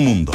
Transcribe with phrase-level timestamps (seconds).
[0.00, 0.32] mundo.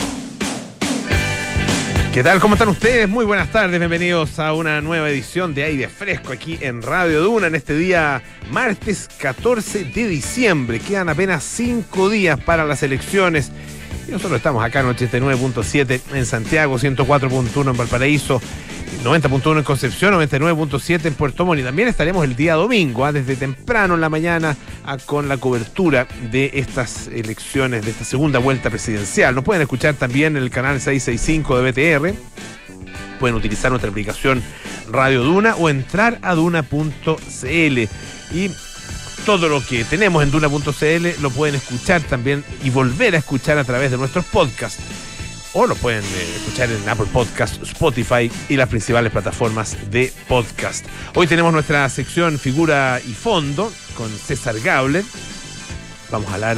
[2.16, 2.40] ¿Qué tal?
[2.40, 3.10] ¿Cómo están ustedes?
[3.10, 7.48] Muy buenas tardes, bienvenidos a una nueva edición de Aire Fresco aquí en Radio Duna
[7.48, 10.80] en este día martes 14 de diciembre.
[10.80, 13.52] Quedan apenas cinco días para las elecciones.
[14.08, 18.42] Y nosotros estamos acá en 89.7 en Santiago, 104.1 en Valparaíso,
[19.06, 21.62] 90.1 en Concepción, 99.7 en Puerto Montt.
[21.62, 23.12] Y también estaremos el día domingo, ¿ah?
[23.12, 28.40] desde temprano en la mañana, ah, con la cobertura de estas elecciones, de esta segunda
[28.40, 29.36] vuelta presidencial.
[29.36, 32.16] Nos pueden escuchar también en el canal 665 de BTR.
[33.20, 34.42] Pueden utilizar nuestra aplicación
[34.90, 37.80] Radio Duna o entrar a duna.cl.
[38.34, 38.52] Y
[39.24, 43.64] todo lo que tenemos en duna.cl lo pueden escuchar también y volver a escuchar a
[43.64, 44.82] través de nuestros podcasts.
[45.58, 50.86] O lo pueden eh, escuchar en Apple Podcast, Spotify y las principales plataformas de podcast.
[51.16, 55.06] Hoy tenemos nuestra sección Figura y Fondo con César Gauler.
[56.12, 56.58] Vamos a hablar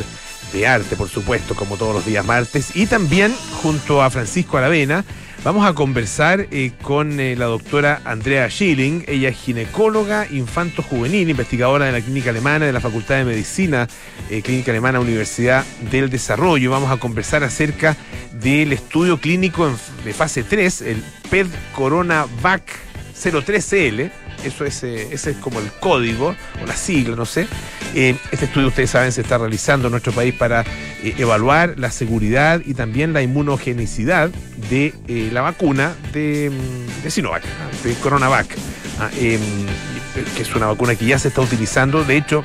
[0.51, 2.75] de arte, por supuesto, como todos los días martes.
[2.75, 5.05] Y también, junto a Francisco Aravena,
[5.47, 9.05] vamos a conversar eh, con eh, la doctora Andrea Schilling.
[9.07, 13.87] Ella es ginecóloga infanto-juvenil, investigadora de la Clínica Alemana de la Facultad de Medicina,
[14.29, 16.71] eh, Clínica Alemana Universidad del Desarrollo.
[16.71, 17.95] Vamos a conversar acerca
[18.33, 22.63] del estudio clínico de fase 3, el PED Coronavac
[23.15, 24.11] 03CL.
[24.43, 27.47] Eso es, eh, ese es como el código o la sigla, no sé.
[27.95, 30.61] Eh, este estudio, ustedes saben, se está realizando en nuestro país para
[31.03, 34.29] eh, evaluar la seguridad y también la inmunogenicidad
[34.69, 37.89] de eh, la vacuna de, mm, de Sinovac, ¿no?
[37.89, 38.47] de Coronavac,
[38.99, 39.41] ah, em,
[40.35, 42.03] que es una vacuna que ya se está utilizando.
[42.03, 42.43] De hecho,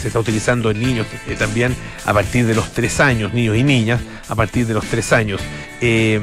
[0.00, 1.06] se está utilizando en niños
[1.38, 5.12] también a partir de los tres años, niños y niñas, a partir de los tres
[5.12, 5.40] años.
[5.80, 6.20] Eh,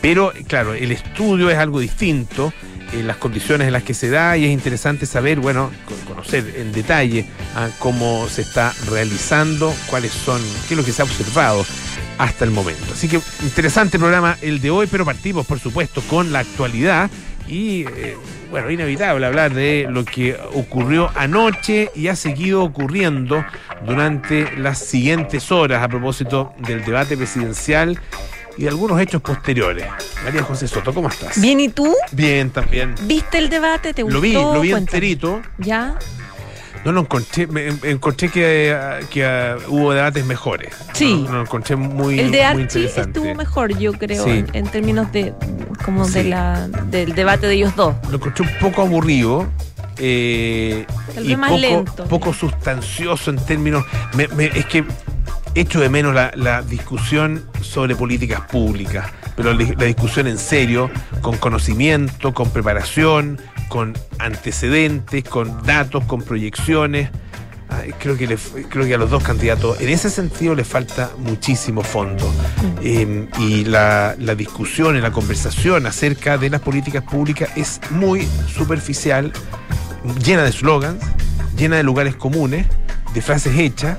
[0.00, 2.52] pero, claro, el estudio es algo distinto,
[2.92, 6.54] eh, las condiciones en las que se da, y es interesante saber, bueno, co- conocer
[6.56, 11.04] en detalle ah, cómo se está realizando, cuáles son, qué es lo que se ha
[11.04, 11.64] observado
[12.18, 12.84] hasta el momento.
[12.92, 17.10] Así que interesante programa el de hoy, pero partimos, por supuesto, con la actualidad
[17.46, 18.16] y, eh,
[18.50, 23.44] bueno, inevitable hablar de lo que ocurrió anoche y ha seguido ocurriendo
[23.86, 27.98] durante las siguientes horas a propósito del debate presidencial
[28.58, 29.86] y de algunos hechos posteriores.
[30.24, 31.40] María José Soto, ¿cómo estás?
[31.40, 31.94] Bien, ¿y tú?
[32.12, 32.94] Bien, también.
[33.04, 33.94] ¿Viste el debate?
[33.94, 34.16] ¿Te gustó?
[34.16, 34.78] Lo vi, lo vi Cuéntame.
[34.78, 35.40] enterito.
[35.58, 35.94] ¿Ya?
[36.84, 38.76] No lo encontré, me, encontré que,
[39.10, 40.74] que eh, hubo debates mejores.
[40.92, 41.22] Sí.
[41.24, 44.30] No, no lo encontré muy, el de Archie estuvo mejor, yo creo, Sí.
[44.30, 45.34] en, en términos de
[45.84, 46.28] como de Sí.
[46.28, 47.94] la del debate de ellos dos.
[48.10, 49.46] Lo encontré un poco aburrido.
[50.00, 52.04] eh, Tal y vez más poco, lento.
[52.04, 53.84] poco sustancioso en términos.
[54.14, 54.84] me- me- es que
[55.54, 60.90] echo de menos la, la discusión sobre políticas públicas, pero la, la discusión en serio,
[61.20, 67.10] con conocimiento, con preparación, con antecedentes, con datos, con proyecciones.
[67.98, 68.38] Creo, que le-
[68.70, 72.32] creo que a los dos candidatos en ese sentido les falta muchísimo fondo.
[72.82, 78.26] Eh, y la, la discusión y la conversación acerca de las políticas públicas es muy
[78.52, 79.32] superficial,
[80.24, 81.04] llena de slogans,
[81.58, 82.66] llena de lugares comunes,
[83.12, 83.98] de frases hechas,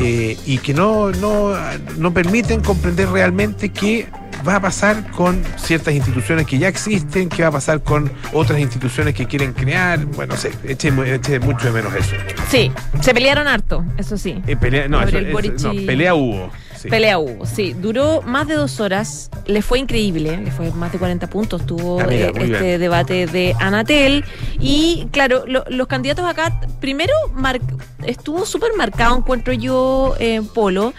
[0.00, 1.54] eh, y que no, no,
[1.98, 4.06] no permiten comprender realmente qué
[4.46, 8.58] va a pasar con ciertas instituciones que ya existen, qué va a pasar con otras
[8.58, 10.04] instituciones que quieren crear.
[10.06, 12.14] Bueno, sé, eché, mu- eché mucho de menos eso.
[12.48, 12.72] Sí,
[13.02, 14.40] se pelearon harto, eso sí.
[14.46, 16.50] Eh, pelea, no, eso- eso- pelea hubo.
[16.74, 16.88] sí.
[16.88, 17.74] Pelea hubo, sí.
[17.78, 19.30] Duró más de dos horas.
[19.44, 20.38] Le fue increíble.
[20.38, 21.66] Le fue más de 40 puntos.
[21.66, 22.80] Tuvo Ah, eh, este bien.
[22.80, 24.24] debate de Anatel.
[24.58, 27.60] Y claro, lo- los candidatos acá, primero mar-
[28.04, 30.92] estuvo súper marcado, encuentro yo, eh, Polo,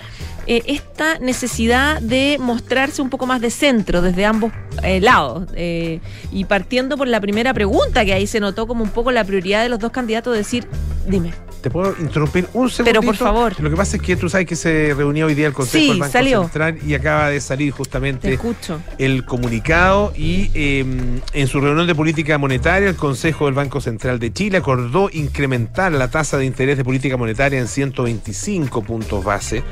[0.51, 4.51] eh, esta necesidad de mostrarse un poco más de centro desde ambos
[4.84, 5.47] eh, lados.
[5.56, 9.23] Eh, y partiendo por la primera pregunta, que ahí se notó como un poco la
[9.23, 10.67] prioridad de los dos candidatos, decir,
[11.07, 11.31] dime.
[11.62, 13.00] ¿Te puedo interrumpir un segundo?
[13.00, 13.53] Pero, por favor.
[13.62, 15.89] Lo que pasa es que tú sabes que se reunió hoy día el Consejo Sí,
[15.91, 16.41] del Banco salió.
[16.41, 18.39] Central y acaba de salir Te justamente
[18.97, 20.83] el comunicado y eh,
[21.33, 25.91] en su reunión de política monetaria el Consejo del Banco Central de Chile acordó incrementar
[25.91, 29.63] la tasa de interés de política monetaria en 125 puntos base,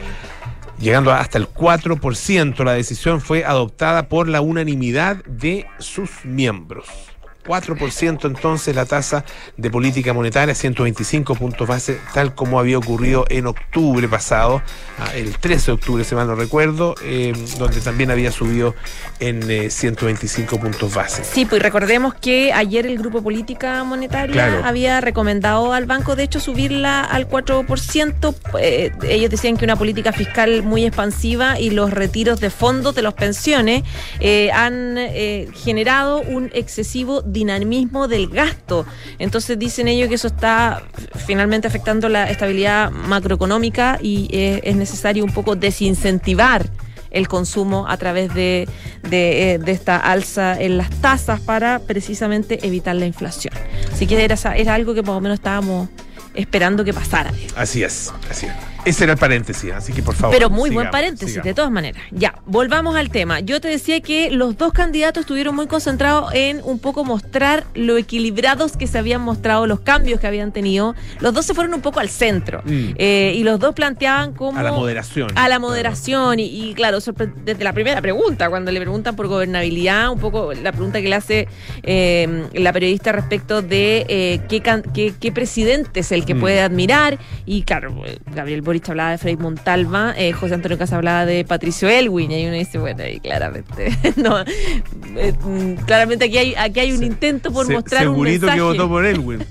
[0.80, 2.64] llegando hasta el 4%.
[2.64, 7.09] La decisión fue adoptada por la unanimidad de sus miembros.
[7.50, 9.26] 4% entonces la tasa
[9.58, 14.62] de política monetaria, 125 puntos base, tal como había ocurrido en octubre pasado,
[15.00, 18.76] ah, el 13 de octubre, si mal no recuerdo, eh, donde también había subido
[19.20, 21.24] en eh, 125 puntos base.
[21.24, 24.62] Sí, pues recordemos que ayer el Grupo Política Monetaria Claro.
[24.64, 28.36] había recomendado al banco, de hecho, subirla al 4%.
[28.60, 33.02] Eh, ellos decían que una política fiscal muy expansiva y los retiros de fondos de
[33.02, 33.84] las pensiones
[34.20, 38.86] eh, han eh, generado un excesivo dinamismo del gasto.
[39.18, 40.84] Entonces dicen ellos que eso está
[41.26, 46.70] finalmente afectando la estabilidad macroeconómica y eh, es necesario un poco desincentivar
[47.12, 48.68] el consumo a través eh,
[49.10, 53.54] de esta alza en las tasas para precisamente evitar la inflación.
[53.92, 55.90] Así que era, era algo que más o menos estábamos
[56.36, 57.32] esperando que pasara.
[57.56, 58.69] Así es, así es.
[58.86, 60.36] Ese era el paréntesis, así que por favor.
[60.36, 62.02] Pero muy buen paréntesis, de todas maneras.
[62.12, 63.40] Ya, volvamos al tema.
[63.40, 67.98] Yo te decía que los dos candidatos estuvieron muy concentrados en un poco mostrar lo
[67.98, 70.96] equilibrados que se habían mostrado, los cambios que habían tenido.
[71.20, 72.62] Los dos se fueron un poco al centro.
[72.66, 72.92] Mm.
[72.96, 74.58] Eh, y los dos planteaban como.
[74.58, 75.30] A la moderación.
[75.36, 76.40] A la moderación.
[76.40, 77.00] Y, claro,
[77.44, 81.16] desde la primera pregunta, cuando le preguntan por gobernabilidad, un poco la pregunta que le
[81.16, 81.48] hace
[81.84, 86.40] eh, la periodista respecto de eh, qué, qué, presidente es el que mm.
[86.40, 87.18] puede admirar.
[87.46, 87.96] Y claro,
[88.34, 92.36] Gabriel Boric hablaba de Frei Montalva, eh, José Antonio Casa hablaba de Patricio Elwin, y
[92.36, 97.04] ahí uno dice, bueno, ahí claramente, no, eh, mm, claramente aquí hay, aquí hay un
[97.04, 98.54] intento por mostrar un mensaje.
[98.58, 99.44] que votó por Elwin,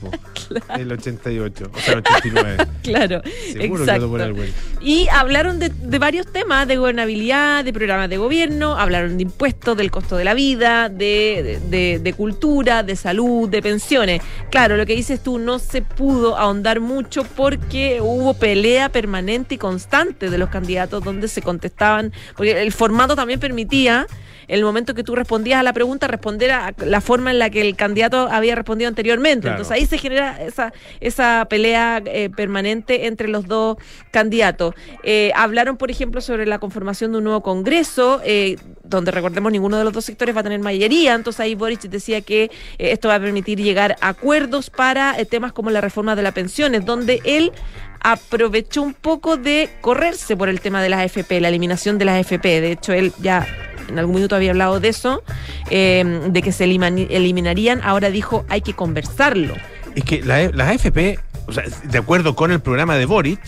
[0.79, 2.57] el 88, o sea, el 89.
[2.85, 3.23] claro,
[3.53, 4.03] Seguro exacto.
[4.03, 4.55] Que votó por Elwin.
[4.81, 9.91] Y hablaron de, varios temas, de gobernabilidad, de programas de gobierno, hablaron de impuestos, del
[9.91, 14.23] costo de la vida, de, de, de cultura, de salud, de pensiones.
[14.53, 19.55] Claro, lo que dices tú, no se pudo ahondar mucho porque hubo pelea permanente permanente
[19.55, 24.07] y constante de los candidatos donde se contestaban, porque el formato también permitía
[24.49, 27.61] el momento que tú respondías a la pregunta, responder a la forma en la que
[27.61, 29.49] el candidato había respondido anteriormente.
[29.49, 33.77] Entonces ahí se genera esa, esa pelea eh, permanente entre los dos
[34.11, 34.75] candidatos.
[35.03, 39.77] Eh, hablaron, por ejemplo, sobre la conformación de un nuevo Congreso, eh, donde recordemos ninguno
[39.77, 41.15] de los dos sectores va a tener mayoría.
[41.15, 45.71] Entonces ahí Boric decía que esto va a permitir llegar a acuerdos para temas como
[45.71, 47.53] la reforma de las pensiones, donde él
[48.01, 52.17] aprovechó un poco de correrse por el tema de las AFP, la eliminación de las
[52.17, 52.61] AFP.
[52.61, 53.47] De hecho, él ya
[53.89, 55.23] en algún minuto había hablado de eso,
[55.71, 59.55] eh, de que se eliminarían, ahora dijo hay que conversarlo.
[59.95, 63.41] Es que las AFP, o sea, de acuerdo con el programa de Boric,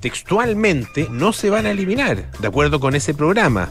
[0.00, 3.70] textualmente no se van a eliminar, de acuerdo con ese programa.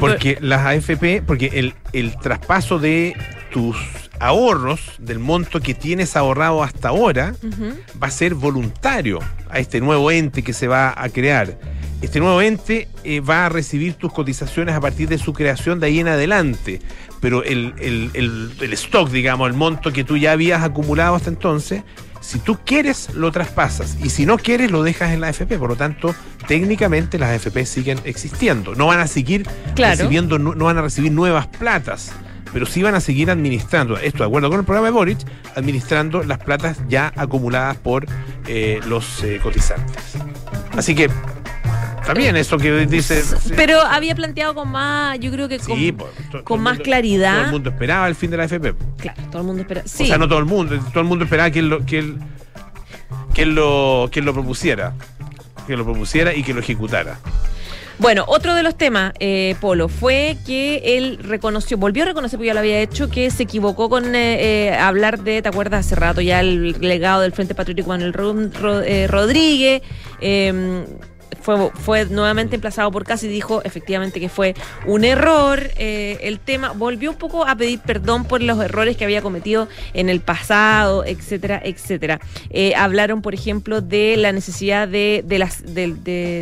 [0.00, 3.14] porque las AFP, porque el, el traspaso de
[3.52, 3.76] tus
[4.20, 7.34] ahorros, del monto que tienes ahorrado hasta ahora,
[8.00, 9.18] va a ser voluntario
[9.48, 11.58] a este nuevo ente que se va a crear.
[12.02, 15.86] Este nuevo ente eh, va a recibir tus cotizaciones a partir de su creación de
[15.86, 16.80] ahí en adelante,
[17.20, 21.82] pero el, el stock, digamos, el monto que tú ya habías acumulado hasta entonces,
[22.20, 23.96] si tú quieres, lo traspasas.
[24.02, 25.58] Y si no quieres, lo dejas en la AFP.
[25.58, 26.14] Por lo tanto,
[26.46, 28.74] técnicamente las AFP siguen existiendo.
[28.74, 32.12] No van a seguir recibiendo, no, van a recibir nuevas platas.
[32.52, 35.18] Pero sí van a seguir administrando, esto de acuerdo con el programa de Boric,
[35.54, 38.06] administrando las platas ya acumuladas por
[38.48, 40.14] eh, los eh, cotizantes.
[40.72, 41.08] Así que
[42.14, 43.22] también eso que dice.
[43.56, 47.34] Pero había planteado con más, yo creo que con, con más claridad.
[47.34, 48.74] Todo el mundo esperaba el fin de la FP.
[48.98, 49.86] Claro, todo el mundo esperaba.
[49.86, 52.18] O sea, no todo el mundo, todo el mundo esperaba que él lo, que él,
[53.34, 54.94] que lo, que lo propusiera.
[55.66, 57.18] Que lo propusiera y que lo ejecutara.
[58.00, 62.46] Bueno, otro de los temas, eh, Polo, fue que él reconoció, volvió a reconocer, porque
[62.46, 65.84] ya lo había hecho, que se equivocó con eh, eh, hablar de, ¿te acuerdas?
[65.84, 69.82] Hace rato ya el legado del Frente Patriótico Manuel Rodríguez.
[71.40, 74.54] Fue, fue nuevamente emplazado por Casi y dijo efectivamente que fue
[74.86, 75.70] un error.
[75.76, 79.68] Eh, el tema volvió un poco a pedir perdón por los errores que había cometido
[79.94, 82.20] en el pasado, etcétera, etcétera.
[82.50, 85.94] Eh, hablaron, por ejemplo, de la necesidad de, de, las, de,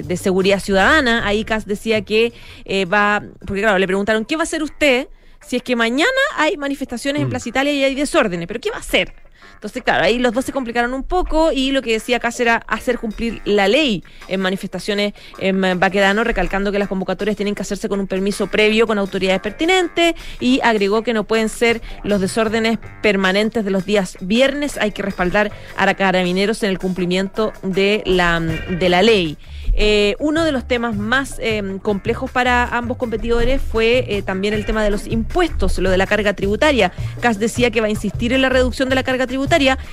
[0.03, 1.27] de, seguridad ciudadana.
[1.27, 2.33] Ahí Cas decía que
[2.65, 5.09] eh, va, porque claro, le preguntaron, ¿qué va a hacer usted
[5.47, 7.31] si es que mañana hay manifestaciones en mm.
[7.31, 8.47] Plaza Italia y hay desórdenes?
[8.47, 9.15] ¿Pero qué va a hacer?
[9.55, 12.57] Entonces, claro, ahí los dos se complicaron un poco y lo que decía acá era
[12.69, 17.89] hacer cumplir la ley en manifestaciones en Baquedano, recalcando que las convocatorias tienen que hacerse
[17.89, 22.79] con un permiso previo con autoridades pertinentes y agregó que no pueden ser los desórdenes
[23.03, 28.41] permanentes de los días viernes, hay que respaldar a carabineros en el cumplimiento de la,
[28.41, 29.39] de la ley.
[29.81, 34.67] Eh, uno de los temas más em, complejos para ambos competidores fue eh, también el
[34.67, 36.93] tema de los impuestos, lo de la carga tributaria.
[37.21, 39.38] Cas decía que va a insistir en la reducción de la carga tributaria,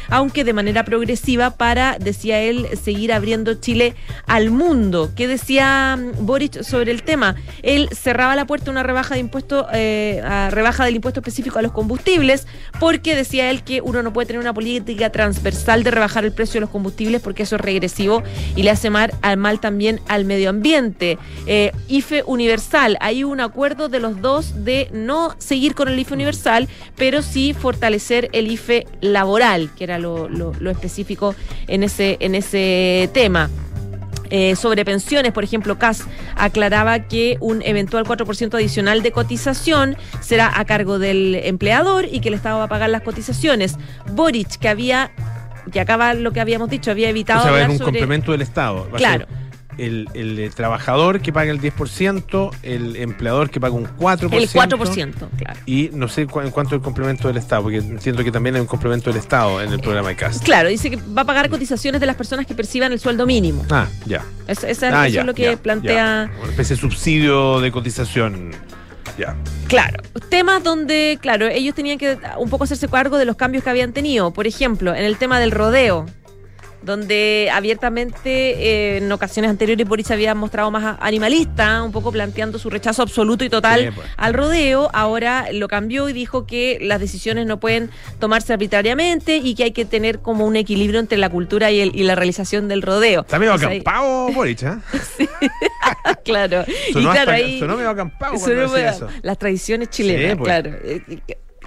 [0.09, 5.11] aunque de manera progresiva para, decía él, seguir abriendo Chile al mundo.
[5.15, 7.35] ¿Qué decía mm, Boric sobre el tema?
[7.61, 11.61] Él cerraba la puerta a una rebaja de impuesto, eh, rebaja del impuesto específico a
[11.61, 12.47] los combustibles,
[12.79, 16.55] porque decía él que uno no puede tener una política transversal de rebajar el precio
[16.55, 18.23] de los combustibles porque eso es regresivo
[18.55, 21.17] y le hace mal, mal también también al medio ambiente.
[21.47, 26.13] Eh, IFE universal, hay un acuerdo de los dos de no seguir con el IFE
[26.13, 29.34] universal, pero sí fortalecer el IFE laboral,
[29.75, 30.29] que era lo,
[30.69, 31.35] específico
[31.67, 33.49] en ese, en ese tema.
[34.31, 36.03] Eh, sobre pensiones, por ejemplo, CAS
[36.35, 42.29] aclaraba que un eventual 4% adicional de cotización será a cargo del empleador y que
[42.29, 43.75] el Estado va a pagar las cotizaciones.
[44.13, 45.11] Boric, que había,
[45.71, 47.53] que acaba lo que habíamos dicho, había evitado.
[47.53, 48.89] O sea, un complemento del Estado.
[48.95, 49.27] claro
[49.77, 54.33] el, el, eh, trabajador que paga el 10%, el empleador que paga un 4%.
[54.33, 55.59] El 4%, claro.
[55.65, 58.61] Y no sé cu en cuánto el complemento del Estado, porque entiendo que también hay
[58.61, 60.43] un complemento del Estado en el programa de CAST.
[60.43, 63.65] Claro, dice que va a pagar cotizaciones de las personas que perciban el sueldo mínimo.
[63.69, 64.23] Ah, ya.
[64.47, 65.93] Es, esa, ah, eso ya, es lo que ya, plantea.
[65.93, 66.31] ya.
[66.41, 68.51] Una especie de subsidio de cotización.
[69.17, 69.35] Ya.
[69.67, 73.69] Claro, temas donde, claro, ellos tenían que un poco hacerse cargo de los cambios que
[73.69, 74.31] habían tenido.
[74.31, 76.05] Por ejemplo, en el tema del rodeo,
[76.85, 82.59] donde abiertamente eh, en ocasiones anteriores Boris se había mostrado más animalista, un poco planteando
[82.59, 84.07] su rechazo absoluto y total Sí, pues.
[84.17, 84.89] al rodeo.
[84.93, 87.89] Ahora lo cambió y dijo que las decisiones no pueden
[88.19, 91.95] tomarse arbitrariamente y que hay que tener como un equilibrio entre la cultura y, el-
[91.95, 93.21] y la realización del rodeo.
[93.21, 94.75] Está medio acampado, Boric, ¿eh?
[96.23, 96.65] claro.
[96.93, 99.19] Sonó, y claro, hasta- ahí sonó medio acampado Sonó cuando decía medio- eso.
[99.23, 100.45] las tradiciones chilenas, Sí, pues.
[100.47, 100.77] claro.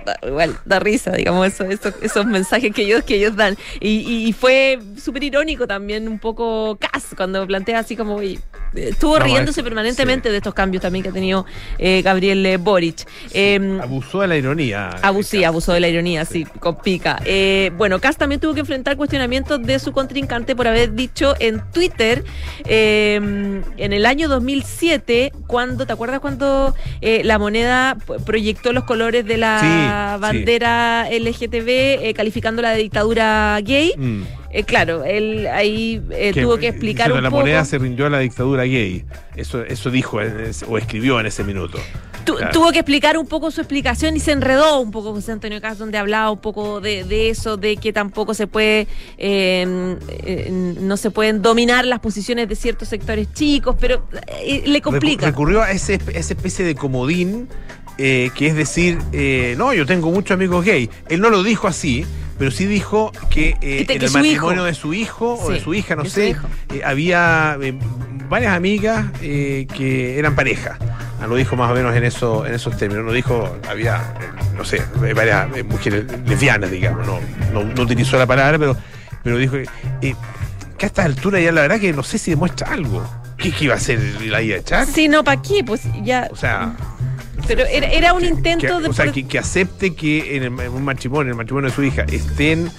[0.09, 3.57] Da- Igual, da risa, digamos, eso, eso- esos mensajes que ellos, que ellos dan.
[3.81, 8.23] Y, y- y fue súper irónico también, un poco cas, cuando plantea así como.
[8.23, 8.39] y,
[8.75, 10.31] estuvo riéndose permanentemente sí.
[10.33, 11.47] de estos cambios también que ha tenido
[11.79, 13.07] eh, Gabriel eh, Boric.
[13.33, 14.91] Eh, Abusó de la ironía.
[15.03, 15.47] Abusó, sí, Cast.
[15.49, 17.21] abusó de la ironía, sí, con pica.
[17.25, 21.63] Eh, bueno, Cass también tuvo que enfrentar cuestionamientos de su contrincante por haber dicho en
[21.73, 22.25] Twitter
[22.67, 27.97] eh, en el año 2007, cuando, ¿te acuerdas cuando la moneda
[28.27, 29.59] proyectó los colores de la
[30.17, 30.21] Sí.
[30.23, 33.93] bandera LGTB eh, calificándola de dictadura gay?
[33.97, 34.23] Mm.
[34.51, 37.41] Eh, claro, él ahí eh, tuvo que explicar un la poco.
[37.43, 39.05] moneda se rindió a la dictadura gay.
[39.37, 41.79] Eso, eso dijo ese- o escribió en ese minuto.
[42.25, 42.53] Tu- Claro.
[42.53, 45.79] Tuvo que explicar un poco su explicación y se enredó un poco José Antonio Caz,
[45.79, 48.87] donde hablaba un poco de, de eso, de que tampoco se puede,
[49.17, 54.07] eh, eh, no se pueden dominar las posiciones de ciertos sectores chicos, pero
[54.43, 55.27] eh, le complica.
[55.27, 57.49] Recurrió a ese, esa especie de comodín,
[57.99, 60.89] eh, que es decir, eh, no, yo tengo muchos amigos gay.
[61.09, 62.07] Él no lo dijo así,
[62.39, 64.65] pero sí dijo que eh, Que te- en el matrimonio hijo.
[64.65, 66.37] de su hijo o de su hija, no de sé,
[66.75, 67.75] eh, había eh,
[68.29, 70.79] varias amigas que eran pareja.
[71.21, 73.05] Ah, Lo dijo más o menos en, eso, en esos términos.
[73.05, 74.15] No dijo, había,
[74.57, 74.81] no sé,
[75.17, 77.05] varias mujeres lesbianas, digamos.
[77.07, 77.19] No,
[77.53, 78.77] no, no utilizó la palabra, pero,
[79.25, 79.55] pero dijo
[80.01, 80.15] que,
[80.79, 83.03] que a esta altura ya la verdad que no sé si demuestra algo.
[83.37, 83.99] ¿Qué, qué iba a hacer?
[84.27, 84.87] ¿La iba a echar?
[84.87, 85.65] Sí, no, ¿para qué?
[85.65, 86.29] Pues ya.
[86.31, 86.73] O sea,
[87.47, 88.89] Pero era, era un intento que- de.
[88.89, 91.75] O sea, que, que acepte que en, el- en un matrimonio, en el matrimonio de
[91.77, 92.71] su hija, estén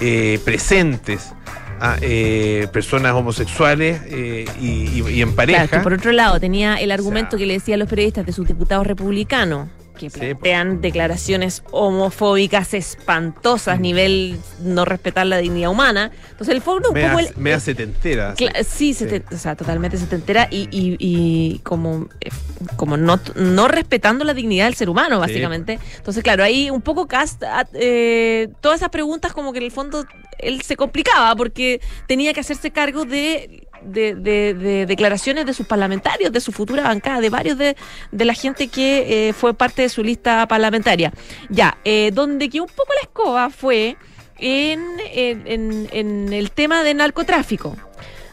[0.00, 1.32] eh, presentes
[1.80, 5.66] a, eh, personas homosexuales eh, y, y- y en pareja.
[5.66, 8.24] Claro, que por otro lado tenía el argumento sea- que le decía a los periodistas
[8.26, 13.82] de sus diputados republicanos que Sí, plantean declaraciones homofóbicas espantosas, Mm.
[13.82, 16.10] nivel no respetar la dignidad humana.
[16.30, 18.34] Entonces el fondo un me, poco el- me hace entera.
[18.34, 19.06] Cla- sí, Sí.
[19.06, 22.30] te- o sea, totalmente se te entera y, y- y como, eh,
[22.76, 25.78] como no, no respetando la dignidad del ser humano, básicamente.
[25.96, 29.70] Entonces, claro, ahí un poco Cast, ah, eh, todas esas preguntas como que en el
[29.70, 30.04] fondo
[30.38, 33.63] él se complicaba porque tenía que hacerse cargo de...
[33.84, 37.76] De, de- de declaraciones de sus parlamentarios, de su futura bancada, de varios de,
[38.10, 41.12] de la gente que eh, fue parte de su lista parlamentaria.
[41.50, 43.96] Ya, eh, donde quedó un poco la escoba fue
[44.38, 44.80] en,
[45.14, 47.76] en- el tema de narcotráfico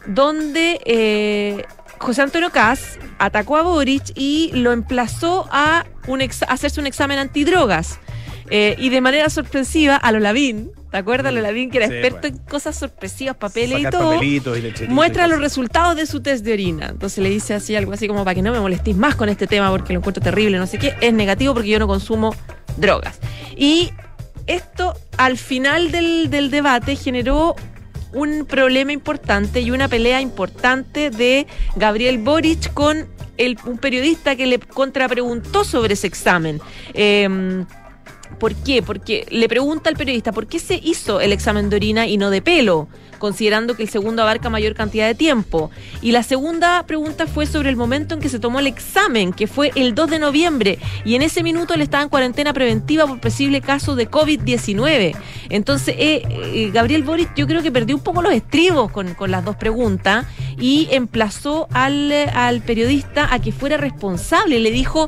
[0.05, 1.63] donde eh,
[1.99, 7.99] José Antonio Caz atacó a Boric y lo emplazó a, un hacerse un examen antidrogas.
[8.49, 11.33] Eh, y de manera sorpresiva a Lolavín, ¿te acuerdas?
[11.33, 11.69] Mm.
[11.69, 14.41] Que era Sí, experto en cosas sorpresivas, papeles y todo, y
[14.89, 16.89] muestra y los resultados de su test de orina.
[16.89, 19.47] Entonces le dice así algo así como para que no me molestéis más con este
[19.47, 20.93] tema porque lo encuentro terrible, no sé qué.
[21.01, 22.35] Es negativo porque yo no consumo
[22.77, 23.19] drogas.
[23.55, 23.91] Y
[24.47, 27.55] esto al final del, del debate generó
[28.13, 33.07] un problema importante y una pelea importante de Gabriel Boric con
[33.37, 36.59] el, un periodista que le contrapreguntó sobre ese examen.
[36.93, 37.65] Eh,
[38.39, 38.81] ¿Por qué?
[38.81, 42.29] Porque le pregunta al periodista, ¿por qué se hizo el examen de orina y no
[42.29, 42.87] de pelo?
[43.19, 45.69] Considerando que el segundo abarca mayor cantidad de tiempo.
[46.01, 49.45] Y la segunda pregunta fue sobre el momento en que se tomó el examen, que
[49.45, 50.79] fue el 2 de noviembre.
[51.05, 55.15] Y en ese minuto él estaba en cuarentena preventiva por posible caso de COVID-19.
[55.49, 59.29] Entonces, eh, eh, Gabriel Boric yo creo que perdió un poco los estribos con, con
[59.29, 60.25] las dos preguntas
[60.59, 64.59] y emplazó al, al periodista a que fuera responsable.
[64.59, 65.07] Le dijo,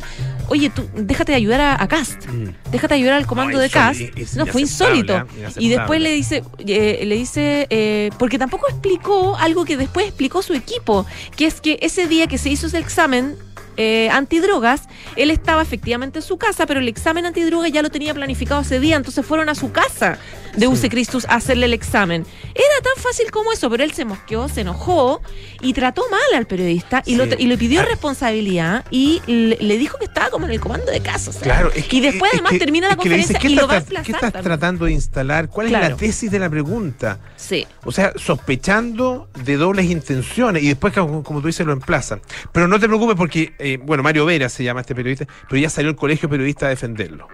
[0.49, 2.49] oye, tú déjate de ayudar a, a Cast Mm.
[2.71, 3.97] déjate ayudar al comando No, de insólito, CAS.
[4.17, 5.17] es No, fue insólito.
[5.17, 5.25] ¿eh?
[5.57, 10.41] Y después le dice, eh, le dice, eh, porque tampoco explicó algo que después explicó
[10.41, 13.35] su equipo, que es que ese día que se hizo ese examen
[13.77, 14.83] eh, antidrogas,
[15.15, 18.79] él estaba efectivamente en su casa, pero el examen antidrogas ya lo tenía planificado ese
[18.79, 20.17] día, entonces fueron a su casa
[20.55, 22.25] de UC Christus a hacerle el examen.
[22.53, 25.19] Era tan fácil como eso, pero él se mosqueó, se enojó
[25.61, 27.15] y trató mal al periodista y, Sí.
[27.15, 27.85] lo, y le pidió Ah.
[27.85, 31.31] responsabilidad y le, le dijo que estaba como en el comando de casa.
[31.31, 31.41] o sea.
[31.41, 33.67] Claro, es que- y después es además que- termina la dice, conferencia ¿qué y lo
[33.67, 34.15] va a estás- ¿Qué emplazar.
[34.15, 34.43] estás también.
[34.43, 35.49] tratando de instalar?
[35.49, 37.19] ¿Cuál es la tesis de la pregunta?
[37.35, 37.65] Sí.
[37.85, 42.21] O sea, sospechando de dobles intenciones y después, como, como tú dices, lo emplazan.
[42.51, 45.69] Pero no te preocupes porque, eh, bueno, Mario Vera se llama este periodista, pero ya
[45.69, 47.27] salió el colegio periodista a defenderlo.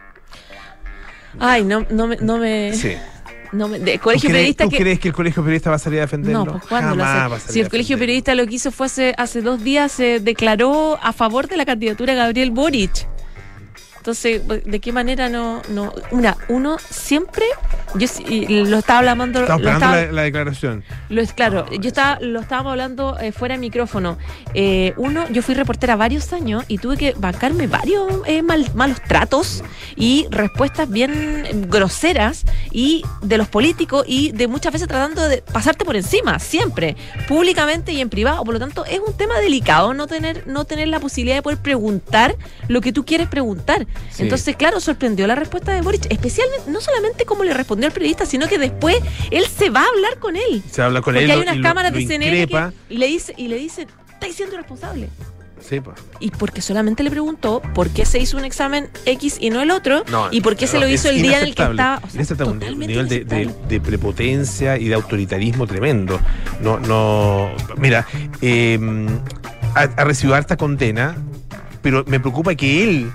[1.40, 2.94] Ay, no, no me, no me, Sí.
[3.52, 5.76] no me- de ¿Tú, colegio crees, periodista tú que crees que el colegio periodista va
[5.76, 6.46] a salir a defenderlo?
[6.46, 7.30] No, pues ¿cuándo lo Jamás hace?
[7.30, 9.64] va a salir Si el a colegio periodista lo que hizo fue hace, hace dos
[9.64, 13.08] días, se declaró a favor de la candidatura de Gabriel Boric.
[14.00, 15.62] Entonces, ¿de qué manera no...?
[15.70, 17.46] no Mira, uno siempre...
[17.96, 18.08] Yo
[18.66, 19.40] lo estaba hablando...
[19.42, 20.84] Lo estaba- la, la declaración.
[21.10, 24.18] lo es claro, yo estaba, lo estábamos hablando eh, fuera de micrófono.
[24.54, 29.02] Eh, uno, yo fui reportera varios años y tuve que bancarme varios eh, mal- malos
[29.02, 29.64] tratos
[29.96, 35.84] y respuestas bien groseras y de los políticos y de muchas veces tratando de pasarte
[35.84, 36.96] por encima, siempre,
[37.28, 38.44] públicamente y en privado.
[38.44, 41.58] Por lo tanto, es un tema delicado no tener, no tener la posibilidad de poder
[41.60, 42.36] preguntar
[42.68, 43.88] lo que tú quieres preguntar.
[44.12, 44.24] Sí.
[44.24, 48.26] Entonces, claro, sorprendió la respuesta de Boric, especialmente, no solamente como le respondió al periodista,
[48.26, 48.98] sino que después
[49.32, 50.62] él se va a hablar con él.
[50.70, 52.98] Se habla con Porque él hay lo- unas lo- cámaras lo de CNN que, y
[52.98, 55.10] le dice, y le dice, estáis siendo responsable.
[55.62, 55.82] Sí.
[56.22, 59.72] Y porque solamente le preguntó por qué se hizo un examen X y no el
[59.72, 62.02] otro, No, y por qué se lo hizo el día en el que estaba.
[62.04, 63.68] o sea, un nivel de, de- inaceptable.
[63.68, 66.20] de prepotencia y de autoritarismo tremendo.
[66.62, 67.52] No, no.
[67.78, 68.08] Mira,
[68.42, 68.80] eh,
[69.76, 71.18] ha, ha recibido harta condena,
[71.82, 73.12] pero me preocupa que él.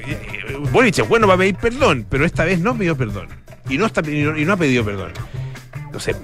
[0.00, 3.28] Eh, Boric es bueno va a pedir perdón, pero esta vez no pidió perdón.
[3.68, 5.12] Y no, está, y y no ha pedido perdón.
[5.98, 6.14] Sé,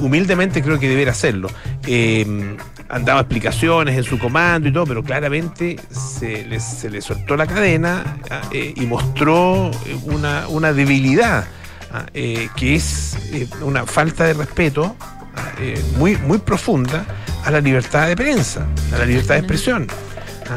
[0.00, 1.48] humildemente creo que debería hacerlo.
[1.86, 2.56] Eh,
[2.88, 8.18] han dado explicaciones en su comando y todo, pero claramente se le, soltó la cadena
[8.30, 11.46] ah, eh, y mostró eh, una, debilidad,
[11.92, 14.96] ah, eh, que es eh, una falta de respeto
[15.34, 17.04] ah, eh, muy profunda
[17.44, 19.86] a la libertad de prensa, a la libertad de expresión.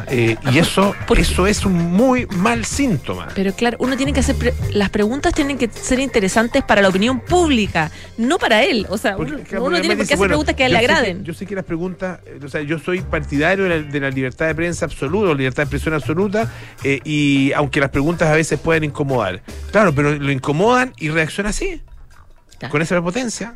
[0.10, 3.28] Eh, y eso, Porque- eso es un muy mal síntoma.
[3.36, 4.36] Pero claro, uno tiene que hacer.
[4.36, 8.86] pre- las preguntas tienen que ser interesantes para la opinión pública, no para él.
[8.90, 10.72] O sea, Porque, uno, claro, uno porque tiene dice, hacer bueno, preguntas que a él
[10.74, 11.24] le agraden.
[11.24, 14.10] yo sé que las preguntas, eh, o sea, yo soy partidario de la, de la
[14.10, 16.52] libertad de prensa absoluta, libertad de expresión absoluta,
[16.84, 19.42] eh, y aunque las preguntas a veces pueden incomodar.
[19.72, 21.82] Claro, pero lo incomodan y reacciona así,
[22.60, 22.72] Claro.
[22.72, 23.56] con esa prepotencia.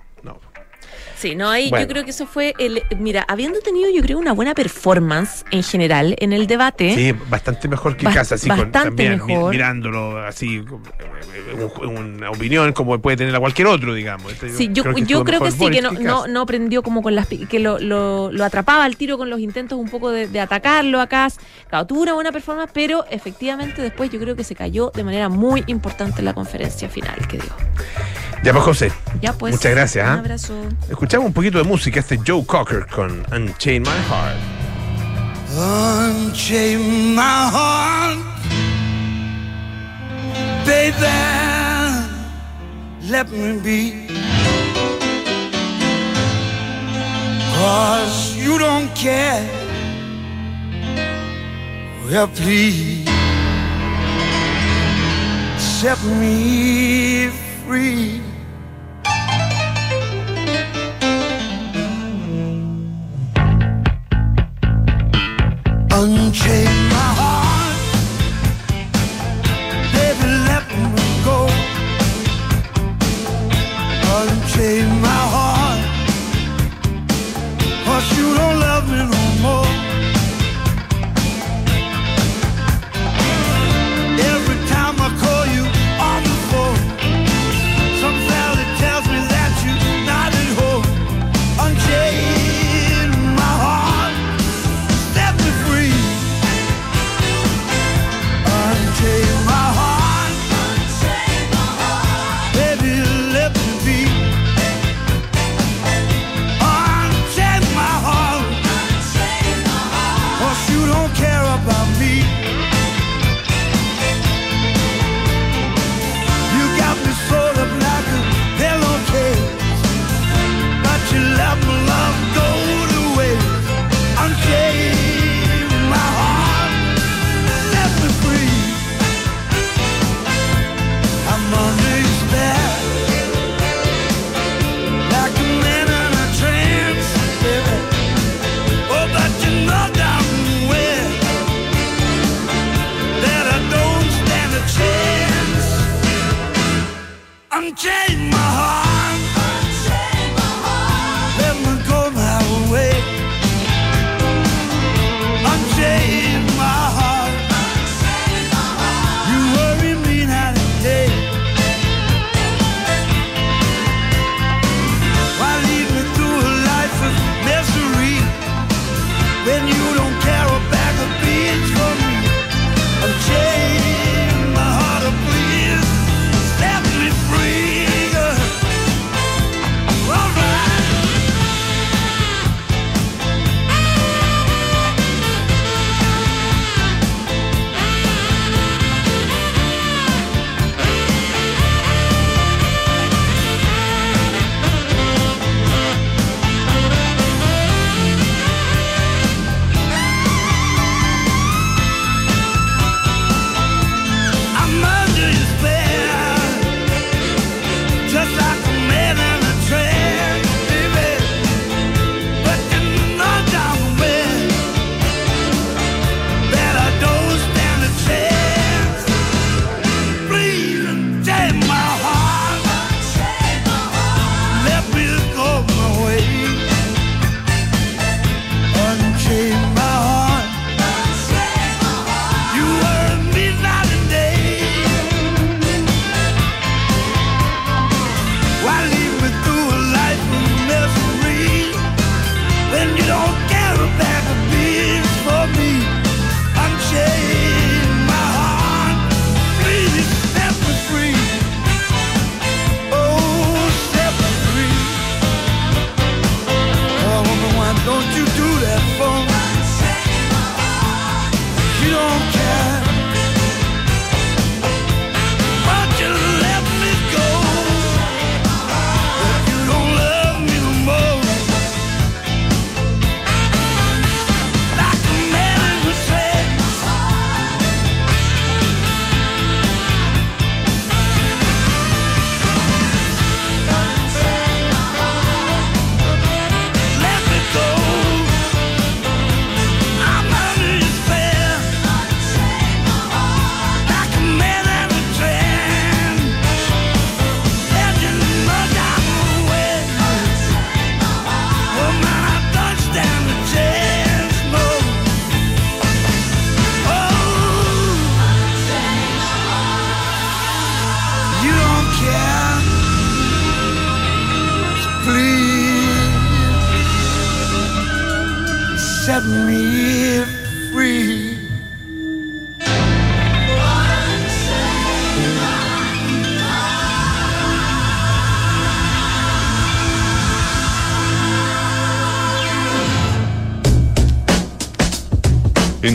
[1.21, 1.85] Sí, no, ahí Bueno.
[1.85, 2.81] yo creo que eso fue el.
[2.97, 6.95] Mira, habiendo tenido, yo creo, una buena performance en general en el debate.
[6.95, 9.51] Sí, bastante mejor que Bas- casa, así con, bastante también mi- mejor.
[9.51, 14.31] mirándolo así, con, eh, un- una opinión como puede tener a cualquier otro, digamos.
[14.31, 17.59] Este, Sí, yo, creo que sí, que no, no, no prendió como con las que
[17.59, 21.27] lo, lo, lo atrapaba al tiro con los intentos un poco de, de atacarlo acá.
[21.69, 25.29] Claro, tuvo una buena performance, pero efectivamente después yo creo que se cayó de manera
[25.29, 27.51] muy importante en la conferencia final que dio.
[28.43, 29.55] Ya pues, José, Ya pues.
[29.55, 30.19] Muchas gracias, Un ¿ah?
[30.19, 30.53] abrazo.
[30.89, 34.37] escuchamos un poquito de música, este Joe Cocker con Unchain My Heart.
[35.53, 38.19] Unchain my heart,
[40.65, 41.07] baby.
[43.09, 44.07] Let me be.
[47.57, 49.45] Cause you don't care.
[52.09, 53.05] Well, please
[55.59, 57.27] set me
[57.67, 58.21] free.
[65.93, 66.90] Unchain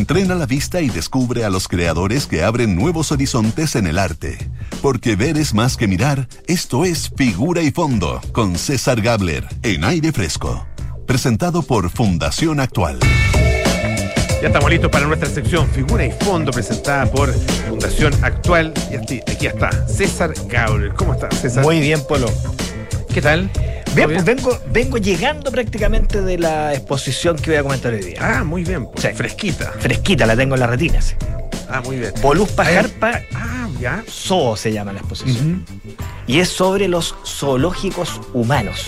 [0.09, 4.39] Entrena la vista y descubre a los creadores que abren nuevos horizontes en el arte.
[4.81, 9.83] Porque ver es más que mirar, esto es Figura y Fondo, con César Gabler, en
[9.83, 10.65] aire fresco.
[11.09, 13.01] Presentado por Fundación Actual.
[14.41, 17.35] Ya estamos listos para nuestra sección Figura y Fondo presentada por
[17.69, 18.73] Fundación Actual.
[18.93, 20.95] Y aquí, aquí está, César Gauler.
[20.95, 21.65] ¿Cómo está, César?
[21.65, 22.29] Muy bien, Polo.
[23.13, 23.51] ¿Qué tal?
[23.97, 28.03] Bien, ¿Todo pues vengo, vengo llegando prácticamente de la exposición que voy a comentar hoy
[28.03, 28.19] día.
[28.21, 28.87] Ah, muy bien.
[28.87, 29.09] pues, Sí.
[29.15, 29.73] Fresquita.
[29.79, 31.01] Fresquita, la tengo en la retina.
[31.01, 31.15] sí.
[31.69, 32.13] Ah, muy bien.
[32.23, 32.75] Voluspa ver.
[32.83, 34.05] Jarpa Ah, ya.
[34.09, 35.65] Zoo se llama la exposición.
[36.29, 38.85] Y es sobre los zoológicos humanos.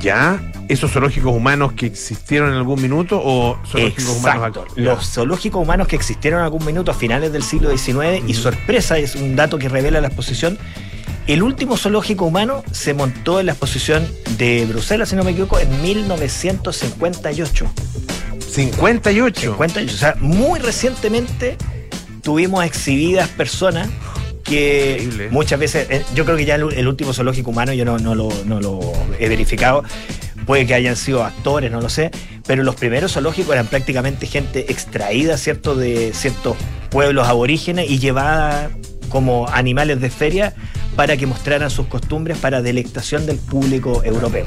[0.00, 0.40] ¿Ya?
[0.68, 4.72] ¿Esos zoológicos humanos que existieron en algún minuto o zoológicos humanos actuales?
[4.76, 8.98] Los zoológicos humanos que existieron en algún minuto a finales del siglo XIX y sorpresa,
[8.98, 10.58] es un dato que revela la exposición.
[11.26, 14.06] El último zoológico humano se montó en la exposición
[14.38, 17.72] de Bruselas, si no me equivoco, en 1958.
[18.40, 19.40] 58.
[19.40, 19.94] 58.
[19.94, 21.56] O sea, muy recientemente
[22.22, 23.88] tuvimos exhibidas personas
[24.42, 25.28] que Increíble.
[25.30, 28.14] muchas veces, eh, yo creo que ya el, el último zoológico humano, yo no, no
[28.14, 28.80] lo, no lo
[29.18, 29.84] he verificado,
[30.44, 32.10] puede que hayan sido actores, no lo sé,
[32.46, 36.56] pero los primeros zoológicos eran prácticamente gente extraída, ¿cierto?, de ciertos
[36.90, 38.70] pueblos aborígenes y llevada
[39.12, 40.54] como animales de feria
[40.96, 44.46] para que mostraran sus costumbres para delectación del público europeo.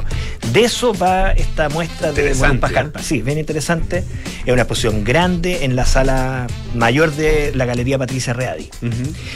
[0.51, 2.73] De eso va esta muestra de Interesante, Moluspa ¿eh?
[2.73, 3.03] Jarpa.
[3.03, 4.03] Sí, bien interesante.
[4.45, 8.69] Es una exposición grande en la sala mayor de la Galería Patricia Readi.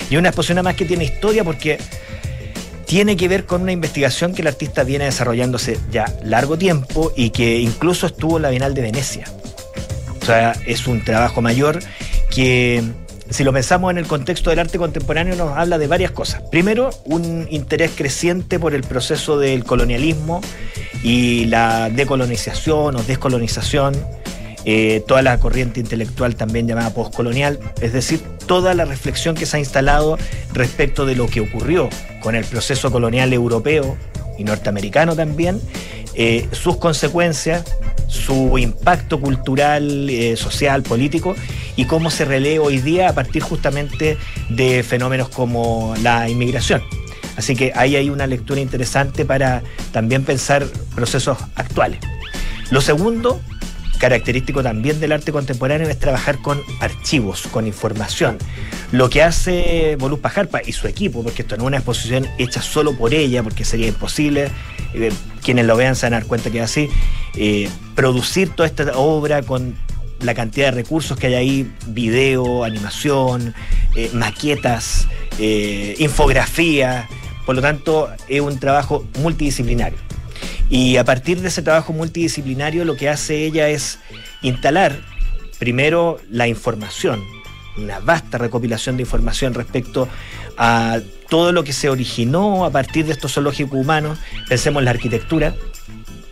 [0.09, 1.77] Y una exposición además que tiene historia porque
[2.85, 7.29] tiene que ver con una investigación que el artista viene desarrollándose ya largo tiempo y
[7.29, 9.25] que incluso estuvo en la Bienal de Venecia.
[10.19, 11.79] O sea, es un trabajo mayor
[12.31, 12.83] que,
[13.29, 16.41] si lo pensamos en el contexto del arte contemporáneo, nos habla de varias cosas.
[16.49, 20.41] Primero, un interés creciente por el proceso del colonialismo
[21.03, 23.95] y la decolonización o descolonización,
[24.65, 29.57] eh, toda la corriente intelectual también llamada postcolonial, es decir, toda la reflexión que se
[29.57, 30.17] ha instalado
[30.53, 31.89] respecto de lo que ocurrió
[32.21, 33.95] con el proceso colonial europeo
[34.37, 35.61] y norteamericano también,
[36.15, 37.63] eh, sus consecuencias,
[38.09, 41.35] su impacto cultural, eh, social, político
[41.75, 44.17] y cómo se relee hoy día a partir justamente
[44.49, 46.81] de fenómenos como la inmigración.
[47.37, 51.99] Así que ahí hay una lectura interesante para también pensar procesos actuales.
[52.69, 53.39] Lo segundo,
[53.99, 58.37] característico también del arte contemporáneo, es trabajar con archivos, con información.
[58.91, 62.61] Lo que hace Voluspa Jarpa y su equipo, porque esto no es una exposición hecha
[62.61, 64.49] solo por ella, porque sería imposible,
[64.95, 65.11] eh,
[65.43, 66.89] quienes lo vean se van a dar cuenta que es así,
[67.35, 69.75] eh, producir toda esta obra con
[70.21, 73.53] la cantidad de recursos que hay ahí, video, animación,
[73.95, 75.07] eh, maquetas,
[75.99, 77.07] infografía,
[77.45, 80.08] por lo tanto es un trabajo multidisciplinario.
[80.69, 83.99] Y a partir de ese trabajo multidisciplinario lo que hace ella es
[84.41, 84.99] instalar
[85.57, 87.21] primero la información,
[87.77, 90.07] una vasta recopilación de información respecto
[90.57, 94.19] a todo lo que se originó a partir de estos zoológicos humanos.
[94.47, 95.55] Pensemos en la arquitectura,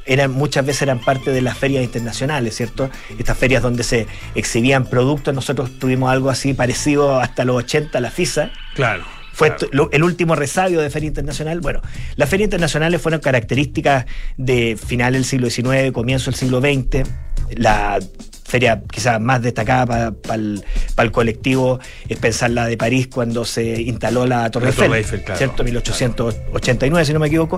[0.06, 2.90] eran, muchas veces eran parte de las ferias internacionales, ¿cierto?
[3.20, 8.12] Estas ferias donde se exhibían productos, nosotros tuvimos algo así parecido hasta los 80, la
[8.12, 9.17] FISA, Claro.
[9.38, 9.68] Fue claro.
[9.70, 11.60] t- lo- el último resabio de Feria Internacional.
[11.62, 11.80] Bueno,
[12.16, 17.08] las ferias internacionales fueron características de final del siglo XIX, comienzo del siglo XX.
[17.56, 18.00] La
[18.46, 20.64] feria quizás más destacada para el,
[21.12, 25.38] colectivo es pensar la de París cuando se instaló la Torre La Torre Eiffel, claro.
[25.38, 25.64] ¿cierto?
[25.64, 27.58] 1889, si no me equivoco.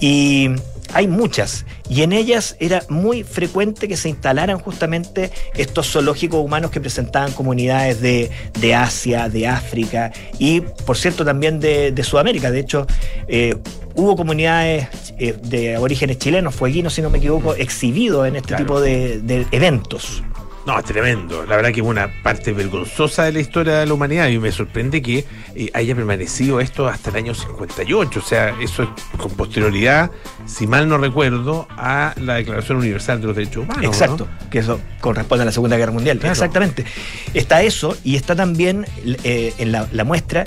[0.00, 0.50] Y
[0.94, 6.70] hay muchas, y en ellas era muy frecuente que se instalaran justamente estos zoológicos humanos
[6.70, 12.50] que presentaban comunidades de, de Asia, de África y, por cierto, también de, de Sudamérica.
[12.50, 12.86] De hecho,
[13.26, 13.56] eh,
[13.94, 18.64] hubo comunidades eh, de orígenes chilenos, fueguinos, si no me equivoco, exhibidos en este Claro.
[18.64, 20.22] tipo de, de eventos.
[20.68, 21.46] No, es tremendo.
[21.46, 24.52] La verdad que es una parte vergonzosa de la historia de la humanidad y me
[24.52, 28.20] sorprende que eh, haya permanecido esto hasta el año 58.
[28.20, 30.10] O sea, eso es con posterioridad,
[30.44, 33.82] si mal no recuerdo, a la Declaración Universal de los Derechos Humanos.
[33.82, 33.88] ¿no?
[33.88, 36.18] Exacto, que eso corresponde a la Segunda Guerra Mundial.
[36.18, 36.34] Claro.
[36.34, 36.84] Exactamente.
[37.32, 38.84] Está eso y está también
[39.24, 40.44] eh, en la, la muestra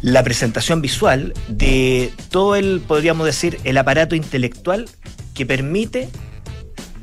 [0.00, 4.88] la presentación visual de todo el, podríamos decir, el aparato intelectual
[5.34, 6.08] que permite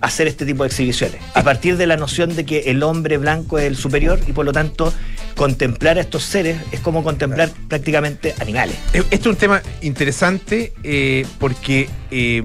[0.01, 1.21] hacer este tipo de exhibiciones.
[1.33, 4.45] A partir de la noción de que el hombre blanco es el superior y por
[4.45, 4.93] lo tanto
[5.35, 8.75] contemplar a estos seres es como contemplar prácticamente animales.
[8.93, 12.43] Este es un tema interesante eh, porque eh,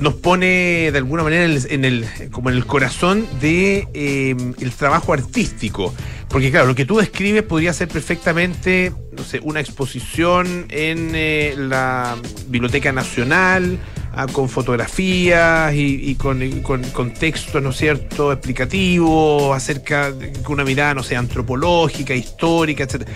[0.00, 4.36] nos pone de alguna manera en el, en el- como en el corazón de eh,
[4.60, 5.94] el trabajo artístico.
[6.28, 12.16] Porque claro, lo que tú describes podría ser perfectamente, no sé, una exposición en la
[12.48, 13.78] Biblioteca Nacional,
[14.16, 20.10] ah, con fotografías y, y con, y con, con textos, ¿no es cierto?, explicativos acerca
[20.10, 23.06] de una mirada, no sé, antropológica, histórica, etc.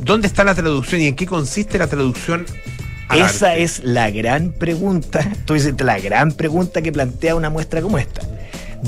[0.00, 2.46] ¿Dónde está la traducción y en qué consiste la traducción?
[3.14, 7.98] Esa es la gran pregunta, tú dices, la gran pregunta que plantea una muestra como
[7.98, 8.22] esta.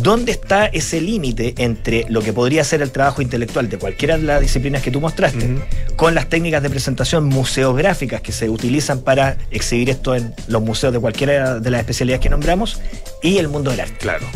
[0.02, 4.24] ¿Dónde está ese límite entre lo que podría ser el trabajo intelectual de cualquiera de
[4.24, 5.56] las disciplinas que tú mostraste
[5.96, 10.92] con las técnicas de presentación museográficas que se utilizan para exhibir esto en los museos
[10.92, 12.78] de cualquiera de las especialidades que nombramos
[13.22, 13.96] y el mundo del arte?
[13.98, 14.26] Claro.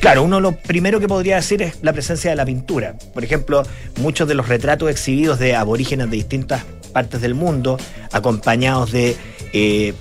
[0.00, 2.96] Claro, uno lo primero que podría decir es la presencia de la pintura.
[3.12, 3.64] Por ejemplo,
[4.00, 7.76] muchos de los retratos exhibidos de aborígenes de distintas partes del mundo,
[8.12, 9.14] acompañados de
[9.52, 9.92] eh,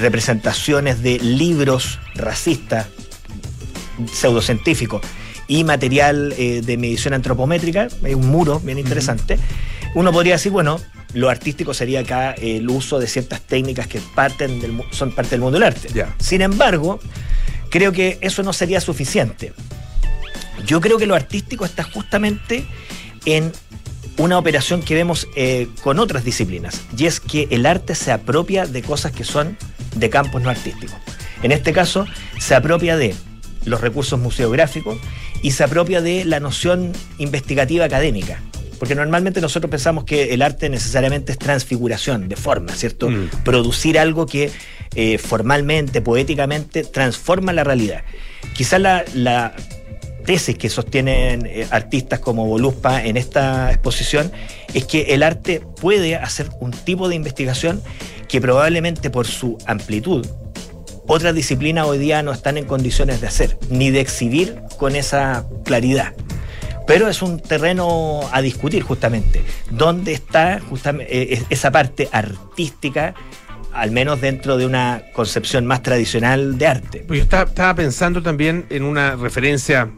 [0.00, 2.86] representaciones de libros racistas,
[4.08, 5.02] pseudocientíficos
[5.48, 9.38] y material eh, de medición antropométrica, hay un muro bien interesante.
[9.94, 10.80] Uno podría decir, bueno,
[11.14, 15.40] lo artístico sería acá el uso de ciertas técnicas que parten del, son parte del
[15.40, 15.88] mundo del arte.
[16.18, 17.00] Sin embargo,
[17.70, 19.52] creo que eso no sería suficiente.
[20.64, 22.64] Yo creo que lo artístico está justamente
[23.24, 23.52] en
[24.18, 28.66] una operación que vemos eh, con otras disciplinas, y es que el arte se apropia
[28.66, 29.56] de cosas que son
[29.96, 30.96] de campos no artísticos.
[31.42, 32.06] En este caso,
[32.38, 33.14] se apropia de
[33.64, 34.98] los recursos museográficos
[35.42, 38.42] y se apropia de la noción investigativa académica.
[38.78, 43.10] Porque normalmente nosotros pensamos que el arte necesariamente es transfiguración de forma, ¿cierto?
[43.10, 43.28] Mm.
[43.44, 44.50] Producir algo que
[44.94, 48.04] eh, formalmente, poéticamente, transforma la realidad.
[48.54, 49.54] Quizás la, la
[50.24, 54.32] tesis que sostienen eh, artistas como Voluspa en esta exposición
[54.74, 57.82] es que el arte puede hacer un tipo de investigación
[58.28, 60.26] que probablemente por su amplitud
[61.12, 65.44] otras disciplinas hoy día no están en condiciones de hacer, ni de exhibir con esa
[65.64, 66.14] claridad.
[66.86, 69.42] Pero es un terreno a discutir justamente.
[69.70, 73.14] ¿Dónde está justamente esa parte artística,
[73.72, 77.04] al menos dentro de una concepción más tradicional de arte?
[77.08, 79.90] Pues yo estaba, pensando también en una referencia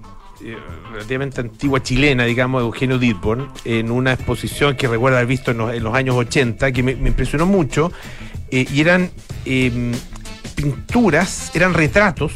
[0.43, 0.57] eh,
[0.93, 5.83] relativamente antigua chilena, digamos, de Eugenio Dittborn, en una exposición que recuerdo haber visto en
[5.83, 7.93] los, años 80, que me, impresionó mucho,
[8.51, 9.11] eh, y eran
[9.45, 9.93] eh,
[10.63, 12.33] pinturas, eran retratos,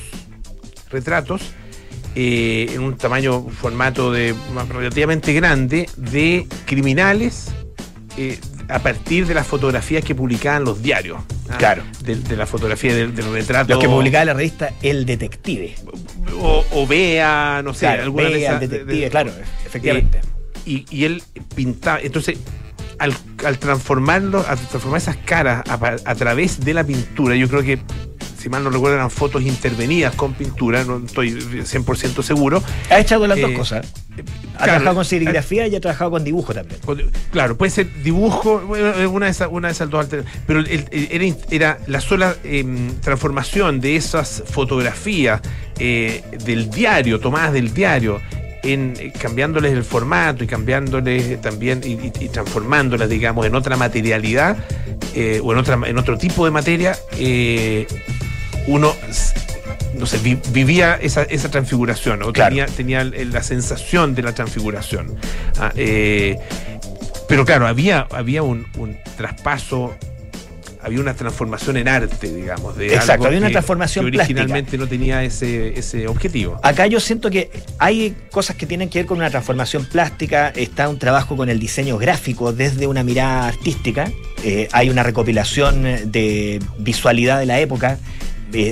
[0.90, 1.42] retratos,
[2.14, 4.34] eh, en un tamaño, un formato de
[4.70, 7.48] relativamente grande, de criminales
[8.16, 11.20] eh, a partir de las fotografías que publicaban los diarios.
[11.50, 11.56] ¿ah?
[11.58, 11.82] Claro.
[12.02, 13.74] De, de la fotografía del, del retrato.
[13.74, 15.74] Los que publicaba la revista El Detective.
[16.40, 18.62] O, o vea, no sé, Claro, alguna de Vea, esas.
[18.62, 19.32] El de- Detective, de- claro,
[19.64, 20.20] efectivamente.
[20.64, 21.22] y, y él
[21.54, 22.00] pintaba.
[22.00, 22.38] Entonces,
[22.98, 27.78] al, al transformarlo, al transformar esas caras a través de la pintura, yo creo que,
[28.46, 32.62] si mal no recuerdo, eran fotos intervenidas con pintura, no estoy 100% seguro.
[32.90, 33.84] ha echado las Eh, dos cosas.
[34.54, 36.78] Ha claro, trabajado con serigrafía y ha trabajado con dibujo también.
[36.84, 40.42] Con- Claro, puede ser dibujo, eh, una de esas, una de esas dos alternativas.
[40.46, 45.40] Pero el- el- era, la sola em, transformación de esas fotografías
[45.80, 48.20] eh, del diario, tomadas del diario,
[48.62, 53.76] en eh, cambiándoles el formato y cambiándoles también y, y- y transformándolas, digamos, en otra
[53.76, 54.56] materialidad
[55.16, 57.86] eh, o en otra en otro tipo de materia, eh,
[58.66, 58.94] uno
[59.98, 62.50] no sé, vi- vivía esa, esa transfiguración, o Claro.
[62.50, 65.16] tenía, tenía la sensación de la transfiguración.
[65.58, 66.36] Ah, eh,
[67.28, 69.94] pero claro, había, había un, un traspaso,
[70.82, 72.76] había una transformación en arte, digamos.
[72.76, 74.40] De Exacto, algo había una que- transformación que plástica.
[74.40, 76.60] originalmente no tenía ese, ese objetivo.
[76.62, 80.90] Acá yo siento que hay cosas que tienen que ver con una transformación plástica, está
[80.90, 84.10] un trabajo con el diseño gráfico desde una mirada artística,
[84.44, 87.98] eh, hay una recopilación de visualidad de la época,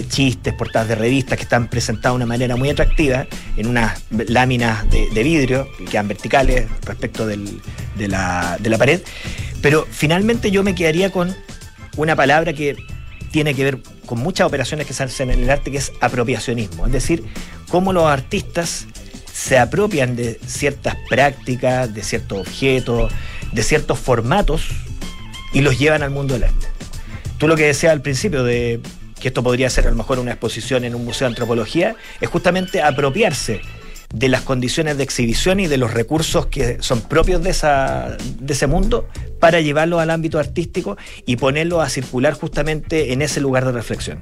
[0.08, 4.88] chistes, portadas de revistas que están presentadas de una manera muy atractiva en unas láminas
[4.90, 7.60] de, de vidrio que quedan verticales respecto del-
[7.96, 9.00] de, la, de la pared.
[9.60, 11.34] Pero finalmente yo me quedaría con
[11.96, 12.76] una palabra que
[13.30, 16.86] tiene que ver con muchas operaciones que se hacen en el arte, que es apropiacionismo.
[16.86, 17.24] Es decir,
[17.68, 18.86] cómo los artistas
[19.32, 23.12] se apropian de ciertas prácticas, de ciertos objetos,
[23.52, 24.68] de ciertos formatos
[25.52, 26.66] y los llevan al mundo del arte.
[27.38, 28.80] Tú lo que decías al principio de
[29.24, 32.28] que esto podría ser a lo mejor una exposición en un museo de antropología, es
[32.28, 33.62] justamente apropiarse
[34.12, 38.52] de las condiciones de exhibición y de los recursos que son propios de, esa, de
[38.52, 39.08] ese mundo
[39.40, 44.20] para llevarlos al ámbito artístico y ponerlos a circular justamente en ese lugar de reflexión.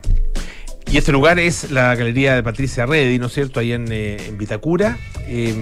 [0.90, 3.61] Y este lugar es la galería de Patricia Reddy, ¿no es cierto?
[3.61, 4.99] Ahí en, eh, Vitacura.
[5.27, 5.55] eh,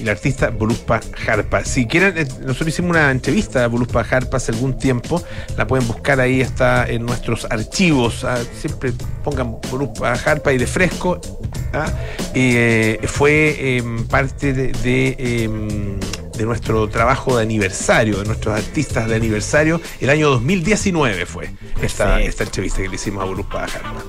[0.00, 1.64] y la artista Voluspa Jarpa.
[1.64, 5.22] Si quieren, eh, nosotros hicimos una entrevista a Voluspa Jarpa hace algún tiempo.
[5.58, 8.24] La pueden buscar ahí, está en nuestros archivos.
[8.24, 8.92] ah, siempre
[9.24, 11.20] pongan Voluspa Jarpa y de fresco.
[11.74, 11.92] ah,
[12.34, 14.72] eh, fue eh, parte de.
[15.18, 15.98] eh,
[16.38, 21.50] de nuestro trabajo de aniversario, de nuestros artistas de aniversario, el año 2019 fue
[21.82, 24.04] esta, esta entrevista que le hicimos a Jarpa.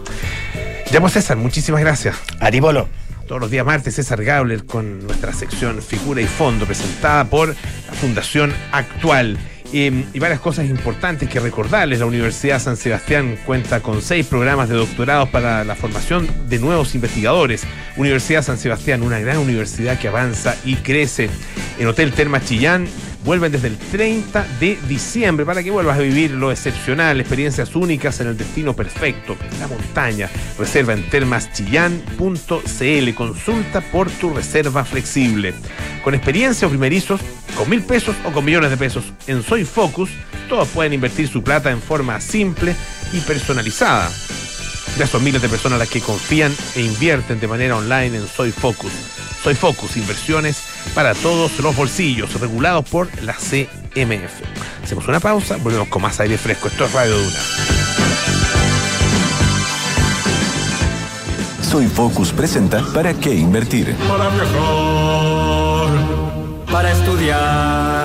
[0.91, 2.15] Ya pues César, muchísimas gracias.
[2.39, 2.87] A ti, Polo.
[3.27, 7.93] Todos los días martes César Gabler con nuestra sección Figura y Fondo presentada por la
[7.93, 9.37] Fundación Actual.
[9.71, 11.99] Y varias cosas importantes que recordarles.
[11.99, 16.95] La Universidad San Sebastián cuenta con seis programas de doctorados para la formación de nuevos
[16.95, 17.63] investigadores.
[17.95, 21.29] Universidad San Sebastián, una gran universidad que avanza y crece.
[21.77, 22.87] En Hotel Termas Chillán
[23.23, 28.19] vuelven desde el 30 de diciembre para que vuelvas a vivir lo excepcional, experiencias únicas
[28.19, 30.29] en el destino perfecto, la montaña.
[30.57, 33.13] Reserva en termaschillán.cl.
[33.15, 35.53] Consulta por tu reserva flexible.
[36.03, 37.21] Con experiencia o primerizos,
[37.55, 39.05] con mil pesos o con millones de pesos.
[39.27, 40.09] En Soy Focus,
[40.47, 42.75] todos pueden invertir su plata en forma simple
[43.11, 44.09] y personalizada.
[44.97, 48.51] Ya son miles de personas las que confían e invierten de manera online en Soy
[48.51, 48.91] Focus.
[49.43, 54.41] Soy Focus, inversiones para todos los bolsillos, regulados por la CMF.
[54.83, 56.67] Hacemos una pausa, volvemos con más aire fresco.
[56.67, 57.39] Esto es Radio Duna.
[61.69, 63.95] Soy Focus presenta ¿Para qué invertir?
[64.07, 65.89] Para viajar,
[66.71, 67.98] para estudiar,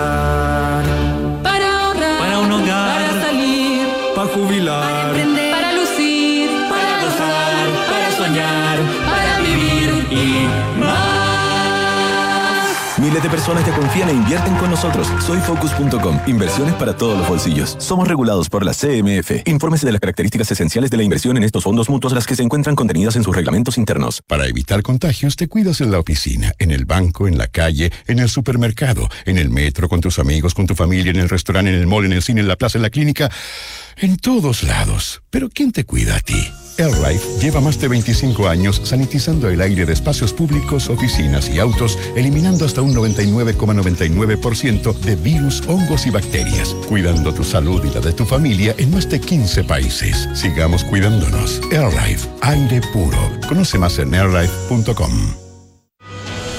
[13.24, 15.08] de personas que confían e invierten con nosotros.
[15.24, 16.20] Soyfocus.com.
[16.26, 17.74] Inversiones para todos los bolsillos.
[17.78, 19.46] Somos regulados por la CMF.
[19.46, 22.42] Infórmese de las características esenciales de la inversión en estos fondos mutuos, las que se
[22.42, 24.20] encuentran contenidas en sus reglamentos internos.
[24.26, 28.18] Para evitar contagios, te cuidas en la oficina, en el banco, en la calle, en
[28.18, 31.80] el supermercado, en el metro, con tus amigos, con tu familia, en el restaurante, en
[31.80, 33.30] el mall, en el cine, en la plaza, en la clínica,
[33.96, 35.22] en todos lados.
[35.30, 36.52] Pero ¿quién te cuida a ti?
[36.78, 41.98] AirLife lleva más de 25 años sanitizando el aire de espacios públicos, oficinas y autos,
[42.16, 48.12] eliminando hasta un 99,99% de virus, hongos y bacterias, cuidando tu salud y la de
[48.12, 50.28] tu familia en más de 15 países.
[50.34, 51.60] Sigamos cuidándonos.
[51.72, 53.18] AirLife, aire puro.
[53.48, 55.34] Conoce más en airlife.com.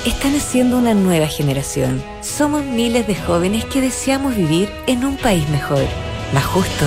[0.06, 2.02] Está naciendo una nueva generación.
[2.22, 5.84] Somos miles de jóvenes que deseamos vivir en un país mejor,
[6.32, 6.86] más justo.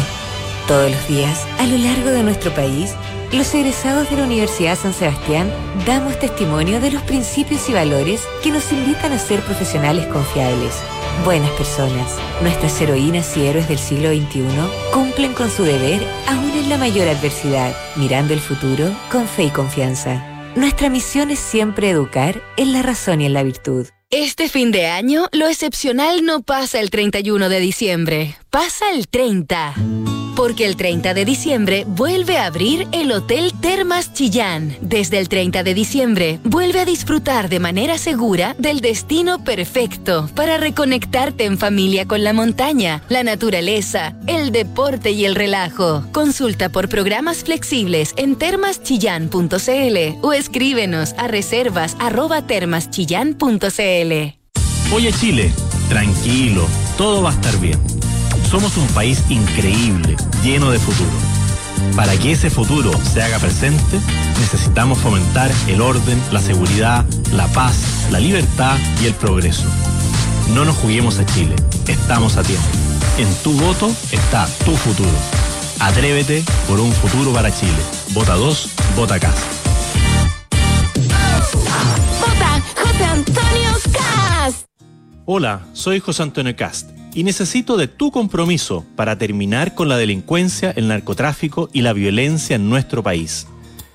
[0.69, 2.95] Todos los días, a lo largo de nuestro país,
[3.33, 5.53] los egresados de la Universidad San Sebastián
[5.87, 10.75] damos testimonio de los principios y valores que nos invitan a ser profesionales confiables,
[11.25, 12.17] buenas personas.
[12.43, 14.45] Nuestras heroínas y héroes del siglo XXI
[14.93, 19.51] cumplen con su deber aún en la mayor adversidad, mirando el futuro con fe y
[19.51, 20.25] confianza.
[20.57, 23.87] Nuestra misión es siempre educar en la razón y en la virtud.
[24.11, 29.75] Este fin de año, lo excepcional no pasa el 31 de diciembre, pasa el 30.
[30.39, 34.77] Porque el 30 de diciembre vuelve a abrir el Hotel Termas Chillán.
[34.81, 40.57] Desde el 30 de diciembre, vuelve a disfrutar de manera segura del destino perfecto para
[40.57, 46.05] reconectarte en familia con la montaña, la naturaleza, el deporte y el relajo.
[46.13, 54.13] Consulta por programas flexibles en termaschillán.cl o escríbenos a reservas arroba termaschillán.cl.
[54.95, 55.53] Oye Chile,
[55.89, 56.65] tranquilo,
[56.97, 57.98] todo va a estar bien.
[58.51, 61.11] Somos un país increíble, lleno de futuro.
[61.95, 64.01] Para que ese futuro se haga presente,
[64.41, 69.67] necesitamos fomentar el orden, la seguridad, la paz, la libertad y el progreso.
[70.55, 71.55] No nos juguemos a Chile,
[71.89, 72.67] estamos a tiempo.
[73.19, 75.19] En tu voto está tu futuro.
[75.79, 77.83] Atrévete por un futuro para Chile.
[78.15, 79.45] Vota 2, vota casa.
[82.19, 84.67] Vota José Antonio Cast.
[85.27, 90.71] Hola, soy José Antonio Cast y necesito de tu compromiso para terminar con la delincuencia,
[90.71, 93.47] el narcotráfico y la violencia en nuestro país.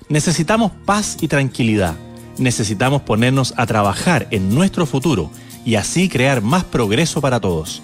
[0.08, 1.96] Necesitamos paz y tranquilidad.
[2.38, 5.30] Necesitamos ponernos a trabajar en nuestro futuro
[5.64, 7.82] y así crear más progreso para todos.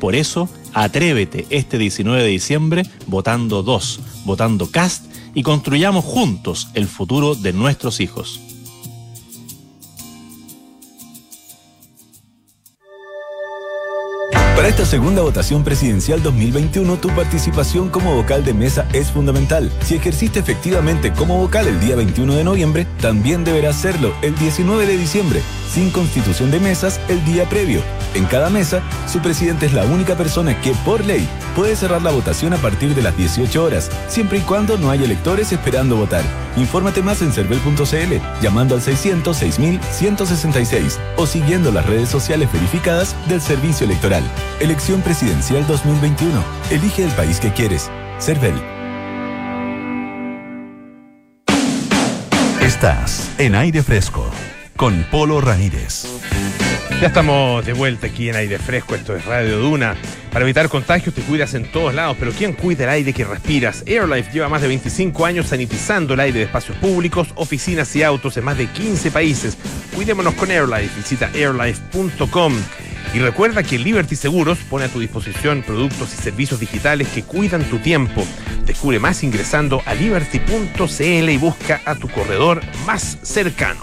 [0.00, 5.04] Por eso, atrévete este 19 de diciembre votando 2, votando CAST
[5.34, 8.40] y construyamos juntos el futuro de nuestros hijos.
[14.58, 19.70] Para esta segunda votación presidencial 2021, tu participación como vocal de mesa es fundamental.
[19.84, 24.84] Si ejerciste efectivamente como vocal el día 21 de noviembre, también deberás hacerlo el 19
[24.84, 27.82] de diciembre, sin constitución de mesas el día previo.
[28.16, 32.10] En cada mesa, su presidente es la única persona que, por ley, puede cerrar la
[32.10, 36.24] votación a partir de las 18 horas, siempre y cuando no haya electores esperando votar.
[36.58, 43.86] Infórmate más en cervel.cl, llamando al 600-6166 o siguiendo las redes sociales verificadas del Servicio
[43.86, 44.24] Electoral.
[44.60, 46.42] Elección Presidencial 2021.
[46.70, 47.90] Elige el país que quieres.
[48.18, 48.54] Cervel.
[52.60, 54.30] Estás en aire fresco
[54.76, 56.06] con Polo Ramírez.
[57.00, 58.96] Ya estamos de vuelta aquí en aire fresco.
[58.96, 59.94] Esto es Radio Duna.
[60.32, 63.82] Para evitar contagios te cuidas en todos lados, pero ¿quién cuida el aire que respiras?
[63.86, 68.36] AirLife lleva más de 25 años sanitizando el aire de espacios públicos, oficinas y autos
[68.36, 69.56] en más de 15 países.
[69.94, 70.96] Cuidémonos con AirLife.
[70.96, 72.54] Visita airlife.com.
[73.14, 77.64] Y recuerda que Liberty Seguros pone a tu disposición productos y servicios digitales que cuidan
[77.64, 78.24] tu tiempo.
[78.66, 83.80] Descubre más ingresando a liberty.cl y busca a tu corredor más cercano.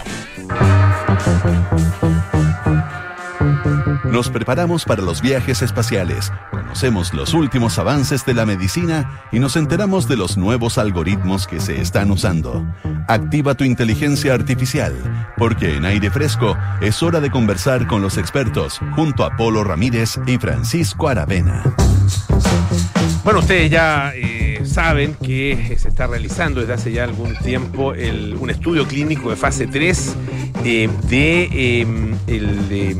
[4.16, 9.56] Nos preparamos para los viajes espaciales, conocemos los últimos avances de la medicina y nos
[9.56, 12.66] enteramos de los nuevos algoritmos que se están usando.
[13.08, 14.94] Activa tu inteligencia artificial,
[15.36, 20.18] porque en aire fresco es hora de conversar con los expertos junto a Polo Ramírez
[20.26, 21.62] y Francisco Aravena.
[23.22, 28.34] Bueno, ustedes ya eh, saben que se está realizando desde hace ya algún tiempo el-
[28.38, 30.14] un estudio clínico de fase 3
[30.64, 31.86] eh, de eh,
[32.26, 32.96] el, eh,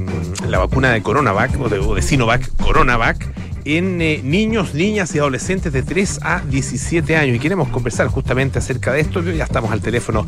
[0.48, 3.26] la vacuna de Coronavac o de, o de Sinovac Coronavac
[3.64, 7.34] en eh, niños, niñas y adolescentes de 3 a 17 años.
[7.36, 9.22] Y queremos conversar justamente acerca de esto.
[9.22, 10.24] Ya estamos al teléfono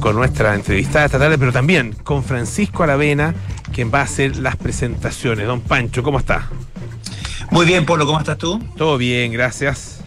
[0.00, 3.36] con nuestra entrevistada esta tarde, pero también con Francisco Aravena,
[3.72, 5.46] quien va a hacer las presentaciones.
[5.46, 6.48] Don Pancho, ¿cómo está?
[7.52, 8.58] Muy bien, Polo, ¿cómo estás tú?
[8.76, 10.01] Todo bien, gracias.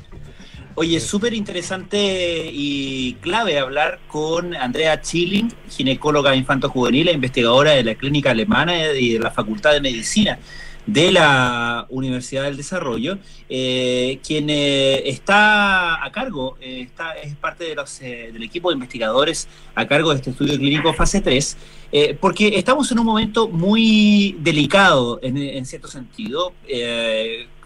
[0.78, 7.96] Oye, súper interesante y clave hablar con Andrea Chilling, ginecóloga infanto-juvenil e investigadora de la
[7.96, 10.38] clínica alemana y de la Facultad de Medicina
[10.86, 13.18] de la Universidad del Desarrollo,
[13.50, 18.70] eh, quien eh, está a cargo, eh, está, es parte de los, eh, del equipo
[18.70, 21.58] de investigadores a cargo de este estudio clínico fase 3,
[21.92, 26.54] eh, porque estamos en un momento muy delicado en, en cierto sentido.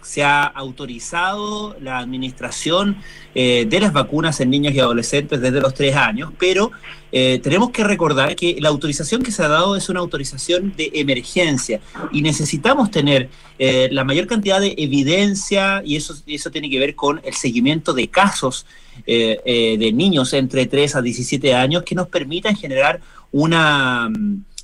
[0.02, 2.96] Se ha autorizado la administración
[3.34, 6.72] eh, de las vacunas en niños y adolescentes desde los tres años, pero
[7.12, 10.90] eh, tenemos que recordar que la autorización que se ha dado es una autorización de
[10.94, 11.80] emergencia
[12.12, 13.28] y necesitamos tener
[13.58, 17.92] eh, la mayor cantidad de evidencia y eso, eso tiene que ver con el seguimiento
[17.92, 18.66] de casos
[19.06, 23.00] de niños entre 3 a 17 años que nos permitan generar
[23.32, 24.10] una,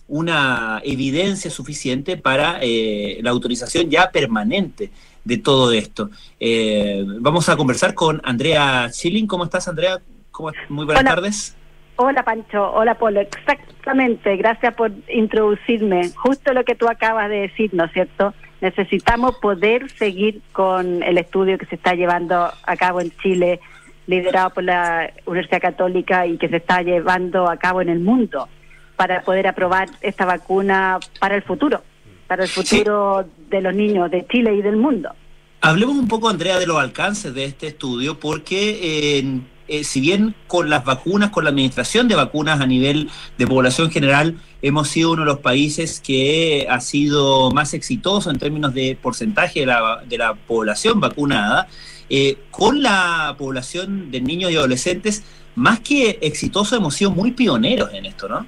[0.09, 4.91] una evidencia suficiente para la autorización ya permanente
[5.27, 6.09] de todo esto.
[6.39, 9.27] Eh, vamos a conversar con Andrea Schilling.
[9.27, 9.99] ¿Cómo estás, Andrea?
[10.31, 11.15] ¿Cómo- Muy buenas Hola.
[11.15, 11.57] tardes.
[11.99, 16.11] Hola Pancho, hola Polo, exactamente, gracias por introducirme.
[16.11, 18.35] Justo lo que tú acabas de decir, ¿no es cierto?
[18.61, 23.61] Necesitamos poder seguir con el estudio que se está llevando a cabo en Chile,
[24.07, 28.47] liderado por la Universidad Católica y que se está llevando a cabo en el mundo,
[28.97, 31.83] para poder aprobar esta vacuna para el futuro,
[32.27, 35.11] para el futuro de los niños de Chile y del mundo.
[35.61, 40.35] Hablemos un poco, Andrea, de los alcances de este estudio, porque eh, eh, si bien
[40.47, 45.13] con las vacunas, con la administración de vacunas a nivel de población general, hemos sido
[45.13, 50.03] uno de los países que ha sido más exitoso en términos de porcentaje de la,
[50.07, 51.69] de la población vacunada,
[52.09, 55.25] eh, con la población de niños y adolescentes,
[55.57, 58.47] más que exitoso, hemos sido muy pioneros en esto, ¿no?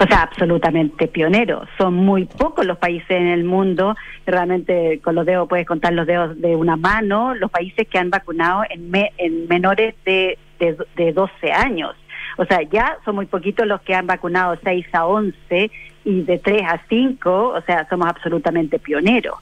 [0.00, 1.68] O sea, absolutamente pioneros.
[1.78, 3.96] Son muy pocos los países en el mundo,
[4.26, 8.10] realmente con los dedos puedes contar los dedos de una mano, los países que han
[8.10, 11.94] vacunado en, en menores de, de, de 12 años.
[12.36, 15.70] O sea, ya son muy poquitos los que han vacunado 6 a 11
[16.04, 19.34] y de 3 a 5, o sea, somos absolutamente pioneros.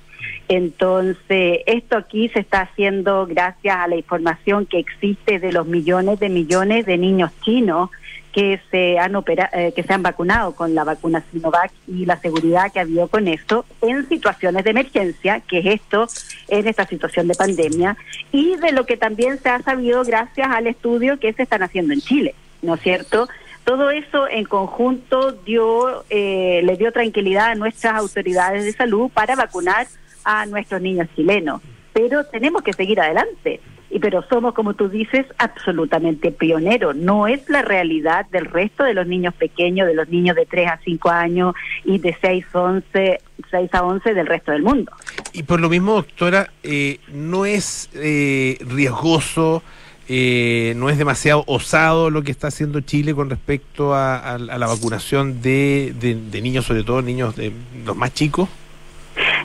[0.48, 6.18] Entonces, esto aquí se está haciendo gracias a la información que existe de los millones
[6.18, 7.90] de millones de niños chinos
[8.32, 12.20] que se han opera- eh, que se han vacunado con la vacuna Sinovac y la
[12.20, 16.06] seguridad que ha habido con esto en situaciones de emergencia, que es esto
[16.48, 17.96] en esta situación de pandemia,
[18.30, 21.94] y de lo que también se ha sabido gracias al estudio que se están haciendo
[21.94, 23.28] en Chile, ¿no es cierto?
[23.64, 29.36] Todo eso en conjunto dio, eh, le dio tranquilidad a nuestras autoridades de salud para
[29.36, 29.86] vacunar
[30.24, 31.60] a nuestros niños chilenos.
[31.92, 33.60] Pero tenemos que seguir adelante.
[33.90, 36.94] Y pero somos, como tú dices, absolutamente pioneros.
[36.94, 40.68] No es la realidad del resto de los niños pequeños, de los niños de 3
[40.68, 43.20] a 5 años y de 6, 11,
[43.50, 44.92] 6 a 11 del resto del mundo.
[45.32, 49.62] Y por lo mismo, doctora, eh, no es eh, riesgoso,
[50.10, 54.38] eh, no es demasiado osado lo que está haciendo Chile con respecto a, a- a
[54.58, 57.52] la vacunación de- de niños, sobre todo niños de
[57.86, 58.48] los más chicos.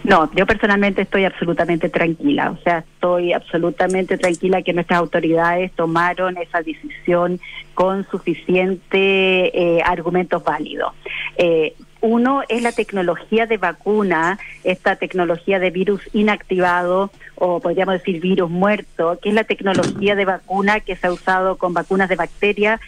[0.03, 6.37] No, yo personalmente estoy absolutamente tranquila, o sea, estoy absolutamente tranquila que nuestras autoridades tomaron
[6.37, 7.39] esa decisión
[7.73, 10.93] con suficiente eh, argumentos válidos.
[11.37, 18.19] Eh, uno es la tecnología de vacuna, esta tecnología de virus inactivado o podríamos decir
[18.19, 22.17] virus muerto, que es la tecnología de vacuna que se ha usado con vacunas de
[22.17, 22.81] bacterias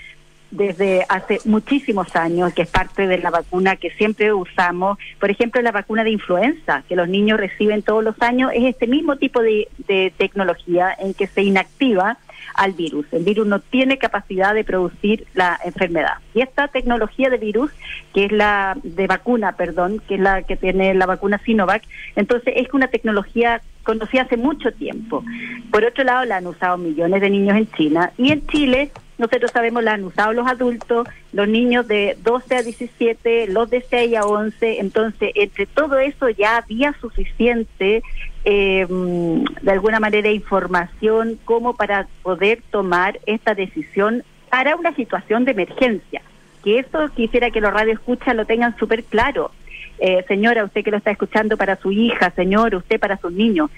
[0.55, 4.97] desde hace muchísimos años, que es parte de la vacuna que siempre usamos.
[5.19, 8.87] Por ejemplo, la vacuna de influenza, que los niños reciben todos los años, es este
[8.87, 12.17] mismo tipo de, de tecnología en que se inactiva
[12.55, 13.05] al virus.
[13.11, 16.15] El virus no tiene capacidad de producir la enfermedad.
[16.33, 17.71] Y esta tecnología de virus,
[18.13, 21.83] que es la de vacuna, perdón, que es la que tiene la vacuna Sinovac,
[22.15, 25.23] entonces es una tecnología conocida hace mucho tiempo.
[25.71, 29.51] Por otro lado, la han usado millones de niños en China y en Chile nosotros
[29.51, 34.17] sabemos la han usado los adultos, los niños de 12 a 17, los de 6
[34.17, 38.03] a 11, entonces entre todo eso ya había suficiente
[38.43, 45.51] eh, de alguna manera información como para poder tomar esta decisión para una situación de
[45.51, 46.21] emergencia.
[46.63, 49.51] Que eso quisiera que los radioescuchas lo tengan súper claro.
[49.99, 53.69] Eh, señora, usted que lo está escuchando para su hija, señor, usted para sus niños.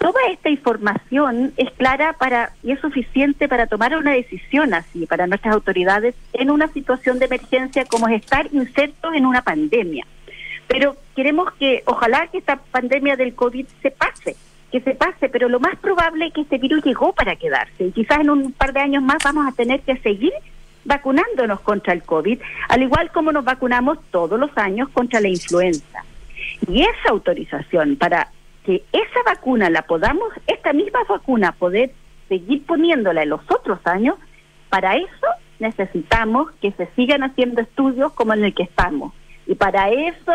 [0.00, 5.26] Toda esta información es clara para y es suficiente para tomar una decisión así para
[5.26, 10.06] nuestras autoridades en una situación de emergencia como es estar insertos en una pandemia.
[10.68, 14.36] Pero queremos que, ojalá que esta pandemia del COVID se pase,
[14.72, 17.92] que se pase, pero lo más probable es que este virus llegó para quedarse y
[17.92, 20.32] quizás en un par de años más vamos a tener que seguir
[20.86, 22.40] vacunándonos contra el COVID,
[22.70, 26.06] al igual como nos vacunamos todos los años contra la influenza.
[26.66, 28.28] Y esa autorización para
[28.64, 31.92] que esa vacuna la podamos, esta misma vacuna, poder
[32.28, 34.16] seguir poniéndola en los otros años,
[34.68, 35.26] para eso
[35.58, 39.12] necesitamos que se sigan haciendo estudios como en el que estamos.
[39.46, 40.32] Y para eso,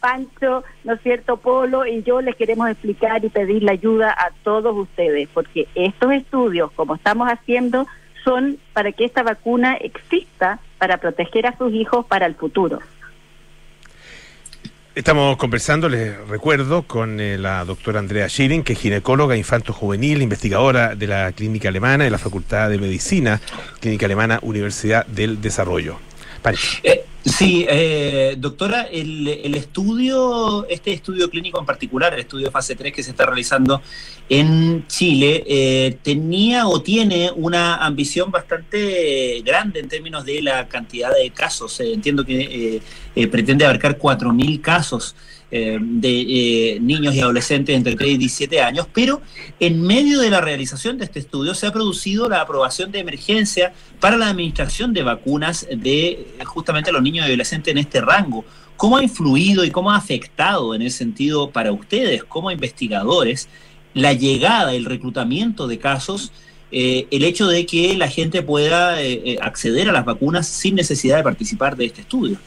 [0.00, 1.86] Pancho, ¿no es cierto, Polo?
[1.86, 6.70] Y yo les queremos explicar y pedir la ayuda a todos ustedes, porque estos estudios,
[6.72, 7.86] como estamos haciendo,
[8.24, 12.80] son para que esta vacuna exista para proteger a sus hijos para el futuro.
[14.94, 20.94] Estamos conversando, les recuerdo, con eh, la doctora Andrea Schirin, que es ginecóloga infanto-juvenil, investigadora
[20.94, 23.40] de la Clínica Alemana de la Facultad de Medicina,
[23.80, 25.96] Clínica Alemana, Universidad del Desarrollo.
[26.82, 32.74] Eh, sí, eh, doctora, el, el, estudio, este estudio clínico en particular, el estudio fase
[32.74, 33.80] 3 que se está realizando
[34.28, 41.14] en Chile, eh, tenía o tiene una ambición bastante grande en términos de la cantidad
[41.14, 41.78] de casos.
[41.80, 42.82] entiendo que
[43.30, 45.14] pretende abarcar 4.000 casos.
[45.54, 46.20] Eh, de
[46.76, 49.20] eh, niños y adolescentes entre 3 y 17 años, pero
[49.60, 53.74] en medio de la realización de este estudio se ha producido la aprobación de emergencia
[54.00, 58.46] para la administración de vacunas de eh, justamente los niños y adolescentes en este rango.
[58.78, 63.50] ¿Cómo ha influido y cómo ha afectado en ese sentido para ustedes como investigadores
[63.92, 66.32] la llegada, el reclutamiento de casos?
[66.74, 68.96] el hecho de que la gente pueda
[69.42, 72.38] acceder a las vacunas sin necesidad de participar de este estudio.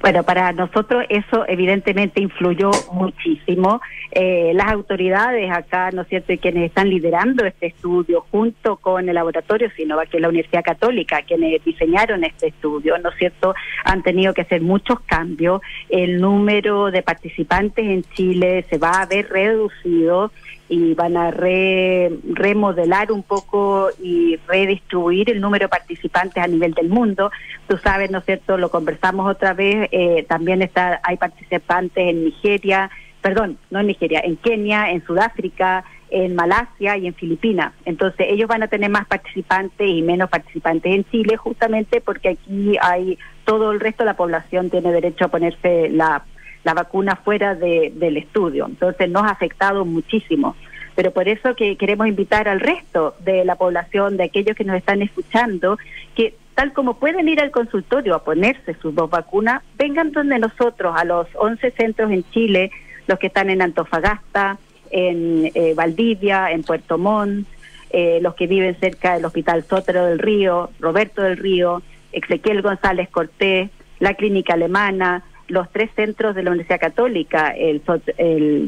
[0.00, 3.80] Bueno, para nosotros eso evidentemente influyó muchísimo.
[4.10, 9.08] Eh, las autoridades acá, ¿no es cierto?, y quienes están liderando este estudio junto con
[9.08, 13.54] el laboratorio Sinova, que es la Universidad Católica, quienes diseñaron este estudio, ¿no es cierto?,
[13.84, 15.60] han tenido que hacer muchos cambios.
[15.88, 20.30] El número de participantes en Chile se va a ver reducido
[20.68, 26.88] y van a remodelar un poco y redistribuir el número de participantes a nivel del
[26.88, 27.30] mundo.
[27.66, 28.58] Tú sabes, ¿no es cierto?
[28.58, 29.88] Lo conversamos otra vez.
[29.92, 32.90] Eh, también está, hay participantes en Nigeria,
[33.22, 37.72] perdón, no en Nigeria, en Kenia, en Sudáfrica, en Malasia y en Filipinas.
[37.84, 42.76] Entonces ellos van a tener más participantes y menos participantes en Chile, justamente porque aquí
[42.80, 46.24] hay todo el resto de la población tiene derecho a ponerse la
[46.68, 48.66] la vacuna fuera de, del estudio.
[48.66, 50.54] Entonces nos ha afectado muchísimo.
[50.94, 54.76] Pero por eso que queremos invitar al resto de la población, de aquellos que nos
[54.76, 55.78] están escuchando,
[56.14, 60.94] que tal como pueden ir al consultorio a ponerse sus dos vacunas, vengan donde nosotros,
[60.94, 62.70] a los 11 centros en Chile,
[63.06, 64.58] los que están en Antofagasta,
[64.90, 67.48] en eh, Valdivia, en Puerto Montt,
[67.88, 71.80] eh, los que viven cerca del Hospital Sotero del Río, Roberto del Río,
[72.12, 77.82] Ezequiel González Cortés, la Clínica Alemana, los tres centros de la Universidad Católica, el,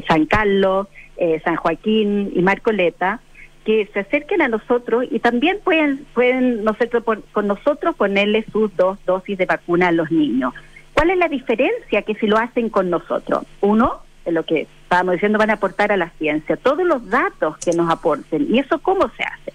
[0.07, 3.19] San Carlos, eh, San Joaquín y Marcoleta,
[3.65, 8.97] que se acerquen a nosotros y también pueden, pueden nosotros, con nosotros ponerle sus dos
[9.05, 10.53] dosis de vacuna a los niños.
[10.93, 13.43] ¿Cuál es la diferencia que si lo hacen con nosotros?
[13.61, 17.71] Uno, lo que estábamos diciendo, van a aportar a la ciencia, todos los datos que
[17.71, 18.47] nos aporten.
[18.53, 19.53] ¿Y eso cómo se hace?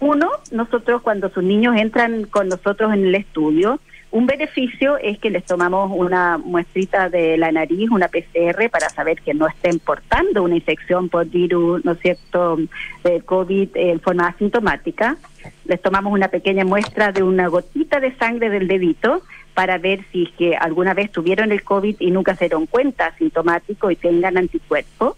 [0.00, 5.30] Uno, nosotros cuando sus niños entran con nosotros en el estudio, un beneficio es que
[5.30, 10.42] les tomamos una muestrita de la nariz, una PCR, para saber que no estén portando
[10.42, 12.58] una infección por virus, ¿no es cierto?,
[13.02, 15.16] de COVID en forma asintomática.
[15.64, 19.22] Les tomamos una pequeña muestra de una gotita de sangre del dedito
[19.54, 23.06] para ver si es que alguna vez tuvieron el COVID y nunca se dieron cuenta
[23.06, 25.16] asintomático y tengan anticuerpos.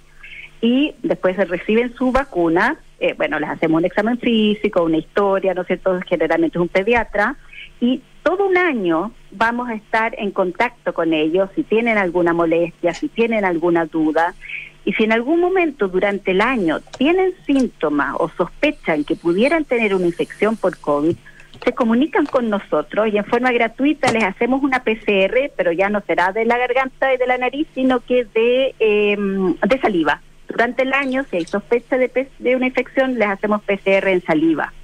[0.61, 2.79] Y después reciben su vacuna.
[2.99, 6.69] Eh, bueno, les hacemos un examen físico, una historia, ¿no es cierto?, generalmente es un
[6.69, 7.37] pediatra
[7.81, 12.93] y todo un año vamos a estar en contacto con ellos si tienen alguna molestia,
[12.93, 14.35] si tienen alguna duda.
[14.85, 19.95] Y si en algún momento durante el año tienen síntomas o sospechan que pudieran tener
[19.95, 21.17] una infección por COVID,
[21.65, 26.03] se comunican con nosotros y en forma gratuita les hacemos una PCR, pero ya no
[26.07, 28.75] será de la garganta y de la nariz, sino que de,
[29.67, 30.21] de saliva.
[30.49, 34.23] Durante el año, si hay sospecha de, pe- de una infección, les hacemos PCR en
[34.23, 34.75] saliva.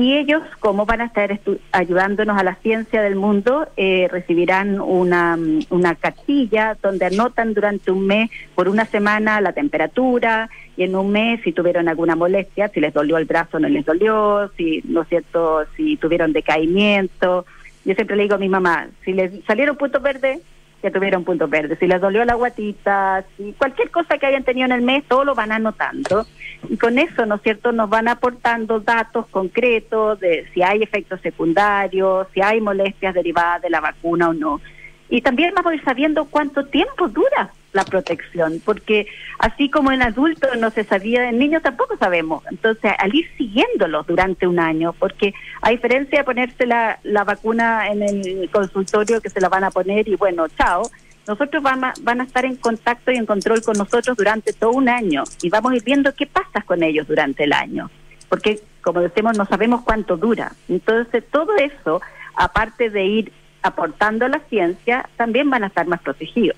[0.00, 1.38] Y ellos, como van a estar
[1.72, 7.90] ayudándonos a la ciencia del mundo, eh, recibirán una, mm, una cartilla donde anotan durante
[7.90, 10.48] un mes, por una semana, la temperatura
[10.78, 13.84] y en un mes si tuvieron alguna molestia, si les dolió el brazo no les
[13.84, 17.44] dolió, si, ¿no es cierto?, si tuvieron decaimiento.
[17.84, 20.40] Yo siempre le digo a mi mamá, si les salieron puntos verdes,
[20.82, 21.78] ya tuvieron puntos verdes.
[21.78, 25.24] Si les dolió la guatita, si cualquier cosa que hayan tenido en el mes, todo
[25.24, 26.26] lo van anotando.
[26.68, 31.20] Y con eso, ¿no es cierto?, nos van aportando datos concretos de si hay efectos
[31.20, 34.60] secundarios, si hay molestias derivadas de la vacuna o no.
[35.08, 39.06] Y también vamos a ir sabiendo cuánto tiempo dura la protección, porque
[39.38, 42.42] así como en adultos no se sabía, en niños tampoco sabemos.
[42.50, 47.88] Entonces, al ir siguiéndolos durante un año, porque a diferencia de ponerse la, la vacuna
[47.88, 50.90] en el consultorio que se la van a poner y bueno, chao,
[51.26, 54.72] nosotros van a, van a estar en contacto y en control con nosotros durante todo
[54.72, 57.90] un año y vamos a ir viendo qué pasa con ellos durante el año,
[58.28, 60.52] porque como decimos, no sabemos cuánto dura.
[60.68, 62.00] Entonces, todo eso,
[62.34, 66.56] aparte de ir aportando a la ciencia, también van a estar más protegidos.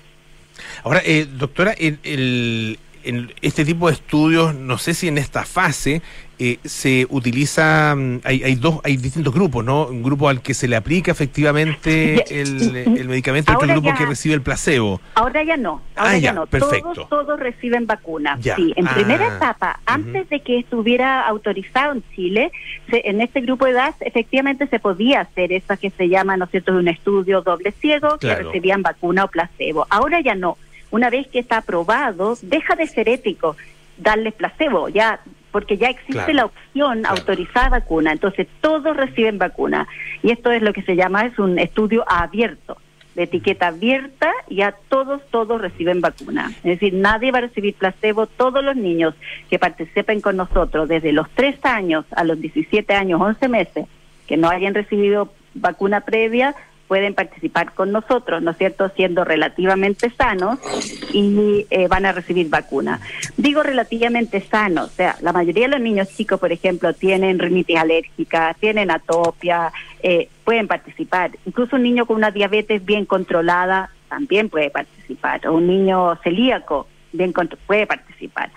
[0.83, 5.43] Ahora, eh, doctora, el, el- en este tipo de estudios, no sé si en esta
[5.45, 6.01] fase
[6.39, 9.85] eh, se utiliza, mm, hay, hay dos, hay distintos grupos, ¿no?
[9.85, 13.95] Un grupo al que se le aplica efectivamente el, el medicamento y otro grupo ya-
[13.95, 14.99] que recibe el placebo.
[15.15, 16.45] Ahora ya no, ahora Ah, ya, ya, no.
[16.47, 16.93] perfecto.
[16.93, 18.37] Todos, todos reciben vacuna.
[18.41, 18.55] Ya.
[18.55, 22.51] Sí, en Ah, primera etapa, antes de que estuviera autorizado en Chile,
[22.89, 26.45] se- en este grupo de edad efectivamente se podía hacer eso que se llama, ¿no
[26.45, 29.85] es cierto?, un estudio doble ciego que recibían vacuna o placebo.
[29.89, 30.57] Ahora ya no.
[30.93, 33.57] Una vez que está aprobado, deja de ser ético
[33.97, 35.21] darles placebo, ya
[35.51, 39.87] porque ya existe Claro, la opción autorizada vacuna, entonces todos reciben vacuna.
[40.21, 42.77] Y esto es lo que se llama, es un estudio abierto,
[43.15, 46.51] de etiqueta abierta, y a todos, todos reciben vacuna.
[46.57, 49.15] Es decir, nadie va a recibir placebo, todos los niños
[49.49, 53.87] que participen con nosotros desde los 3 años a los 17 años, 11 meses,
[54.27, 56.55] que no hayan recibido vacuna previa,
[56.87, 60.59] pueden participar con nosotros, ¿no es cierto?, siendo relativamente sanos
[61.11, 62.99] y eh, van a recibir vacuna.
[63.37, 67.77] Digo relativamente sanos, o sea, la mayoría de los niños chicos, por ejemplo, tienen rinitis
[67.77, 69.71] alérgica, tienen atopia,
[70.01, 71.31] eh, pueden participar.
[71.45, 76.87] Incluso un niño con una diabetes bien controlada también puede participar, o un niño celíaco
[77.11, 77.33] bien
[77.65, 78.51] puede participar.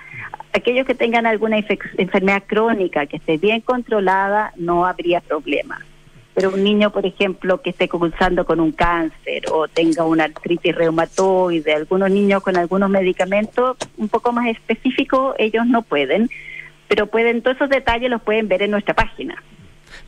[0.52, 5.78] Aquellos que tengan alguna enfermedad crónica que esté bien controlada, no habría problema
[6.36, 10.74] pero un niño, por ejemplo, que esté cursando con un cáncer o tenga una artritis
[10.74, 16.28] reumatoide, algunos niños con algunos medicamentos un poco más específicos, ellos no pueden,
[16.88, 19.42] pero pueden, todos esos detalles los pueden ver en nuestra página.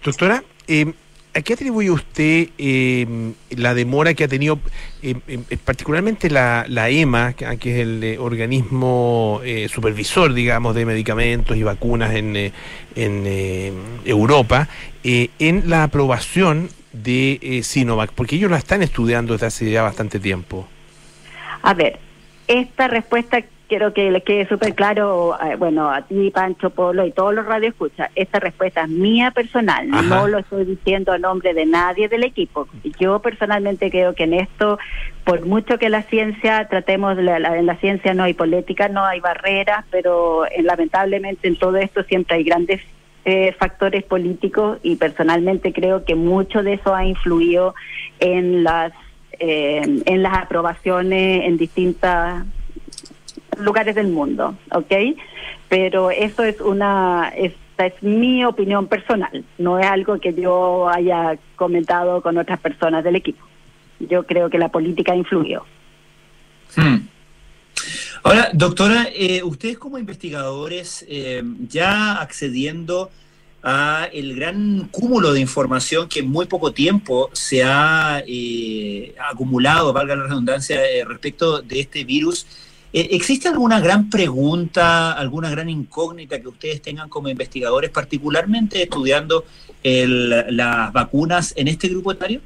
[0.04, 0.92] Doctora, eh,
[1.34, 4.58] ¿a qué atribuye usted eh, la demora que ha tenido,
[5.02, 10.74] eh, eh, particularmente la, la EMA, que, que es el eh, organismo eh, supervisor, digamos,
[10.74, 12.52] de medicamentos y vacunas en, eh,
[12.96, 13.24] en
[14.04, 14.68] Europa,
[15.04, 18.12] en la aprobación de Sinovac?
[18.12, 20.66] Porque ellos la están estudiando desde hace ya bastante tiempo.
[21.62, 21.98] A ver,
[22.46, 27.12] esta respuesta quiero que le quede súper claro, eh, bueno, a ti, Pancho, Polo y
[27.12, 30.02] todos los radioescuchas, esta respuesta es mía personal, Ajá.
[30.02, 32.66] no lo estoy diciendo a nombre de nadie del equipo.
[32.98, 34.78] Yo personalmente creo que en esto,
[35.24, 39.04] por mucho que la ciencia, tratemos, la, la- en la ciencia no hay política, no
[39.04, 42.80] hay barreras, pero eh, lamentablemente en todo esto siempre hay grandes
[43.26, 47.74] eh, factores políticos y personalmente creo que mucho de eso ha influido
[48.20, 48.92] en las
[49.40, 52.44] eh, en las aprobaciones en distintas
[53.58, 54.92] lugares del mundo, ¿ok?
[55.68, 61.38] Pero eso es una, esta es mi opinión personal, no es algo que yo haya
[61.56, 63.44] comentado con otras personas del equipo.
[64.00, 65.64] Yo creo que la política influyó.
[66.76, 67.08] Hmm.
[68.22, 73.10] Ahora, doctora, eh, ustedes como investigadores, eh, ya accediendo
[73.62, 79.92] a el gran cúmulo de información que en muy poco tiempo se ha eh, acumulado,
[79.92, 82.46] valga la redundancia, eh, respecto de este virus,
[82.92, 89.44] ¿existe alguna gran pregunta, alguna gran incógnita que ustedes tengan como investigadores, particularmente estudiando
[89.82, 92.40] el- las vacunas en este grupo etario?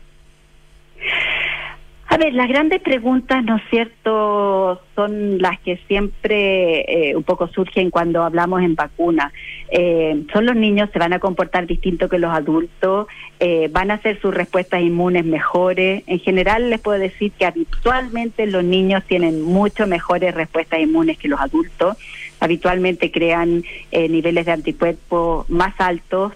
[2.12, 7.48] A ver, las grandes preguntas, ¿no es cierto?, son las que siempre eh, un poco
[7.48, 9.32] surgen cuando hablamos en vacuna.
[9.70, 13.06] Eh, ¿Son los niños, se van a comportar distinto que los adultos?
[13.40, 16.02] Eh, ¿Van a hacer sus respuestas inmunes mejores?
[16.06, 21.28] En general les puedo decir que habitualmente los niños tienen mucho mejores respuestas inmunes que
[21.28, 21.96] los adultos.
[22.40, 26.32] Habitualmente crean niveles de anticuerpos más altos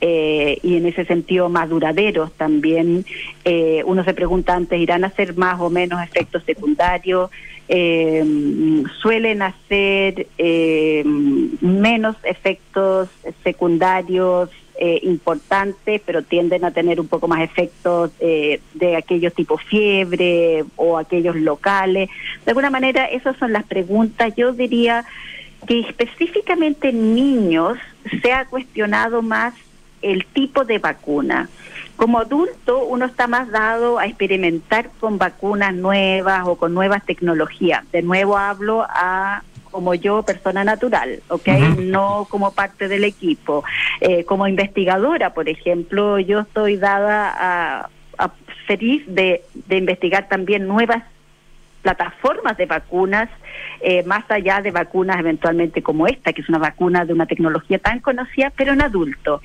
[0.00, 3.04] eh, y en ese sentido más duraderos también.
[3.44, 7.30] Eh, uno se pregunta antes, ¿irán a hacer más o menos efectos secundarios?
[7.68, 8.24] Eh,
[9.02, 10.26] suelen hacer
[11.60, 13.08] menos efectos
[13.42, 14.50] secundarios
[15.02, 21.34] importantes, pero tienden a tener un poco más efectos de aquellos tipo fiebre o aquellos
[21.34, 22.08] locales.
[22.44, 24.32] De alguna manera, esas son las preguntas.
[24.36, 25.04] Yo diría
[25.66, 27.76] que específicamente en niños
[28.22, 29.52] se ha cuestionado más
[30.02, 31.48] el tipo de vacuna.
[31.96, 37.90] Como adulto uno está más dado a experimentar con vacunas nuevas o con nuevas tecnologías.
[37.90, 41.48] De nuevo hablo a como yo, persona natural, ¿ok?
[41.78, 43.64] No como parte del equipo.
[44.00, 48.30] Eh, como investigadora, por ejemplo, yo estoy dada a, a
[48.66, 51.04] feliz de, de investigar también nuevas
[51.82, 53.28] plataformas de vacunas,
[53.80, 57.78] eh, más allá de vacunas eventualmente como esta, que es una vacuna de una tecnología
[57.78, 59.40] tan conocida, pero en adulto.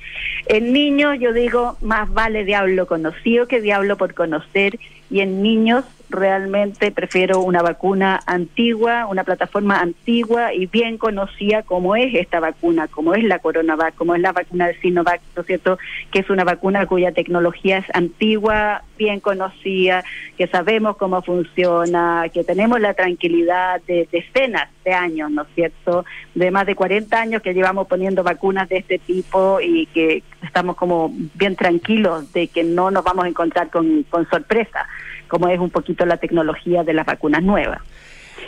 [0.46, 4.78] En niños, yo digo, más vale diablo conocido que diablo por conocer,
[5.10, 5.84] y en niños
[6.14, 12.88] realmente prefiero una vacuna antigua, una plataforma antigua y bien conocida como es esta vacuna,
[12.88, 15.78] como es la CoronaVac, como es la vacuna de Sinovac, ¿no es cierto?
[16.10, 20.04] Que es una vacuna cuya tecnología es antigua, bien conocida,
[20.38, 26.04] que sabemos cómo funciona, que tenemos la tranquilidad de decenas de años, ¿no es cierto?
[26.34, 30.76] De más de 40 años que llevamos poniendo vacunas de este tipo y que estamos
[30.76, 34.86] como bien tranquilos de que no nos vamos a encontrar con, con sorpresa
[35.34, 37.80] como es un poquito la tecnología de las vacunas nuevas.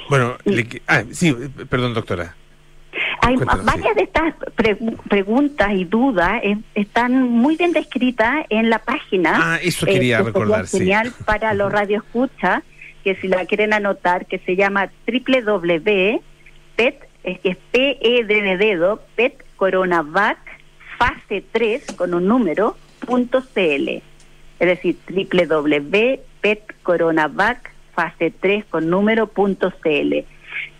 [0.08, 0.36] Bueno,
[0.86, 1.34] ah, sí,
[1.68, 2.36] perdón, doctora.
[3.22, 3.34] Hay
[3.64, 4.34] varias de estas
[5.08, 9.32] preguntas y dudas eh, están muy bien descritas en la página.
[9.34, 12.62] Ah, eso quería eh, recordar, genial para los radioescuchas,
[13.02, 16.20] que si la quieren anotar, que se llama www.pet,
[17.24, 20.38] es que es P E D de dedo, PET Coronavac
[20.98, 23.88] fase 3 con un número punto CL.
[24.60, 26.20] Es decir, www
[26.82, 30.24] Coronavac fase 3 con número punto CL.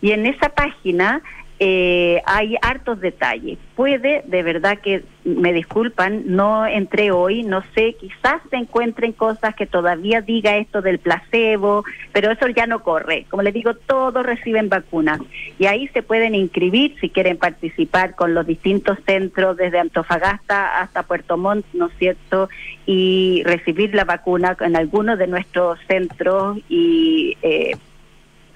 [0.01, 1.23] Y en esa página
[1.59, 3.59] eh, hay hartos detalles.
[3.75, 9.55] Puede, de verdad que me disculpan, no entré hoy, no sé, quizás se encuentren cosas
[9.55, 13.27] que todavía diga esto del placebo, pero eso ya no corre.
[13.31, 15.21] Como les digo, todos reciben vacunas
[15.59, 21.05] y ahí se pueden inscribir si quieren participar con los distintos centros desde Antofagasta hasta
[21.05, 22.49] Puerto Montt, ¿no es cierto?
[22.85, 27.77] Y recibir la vacuna en algunos de nuestros centros y eh,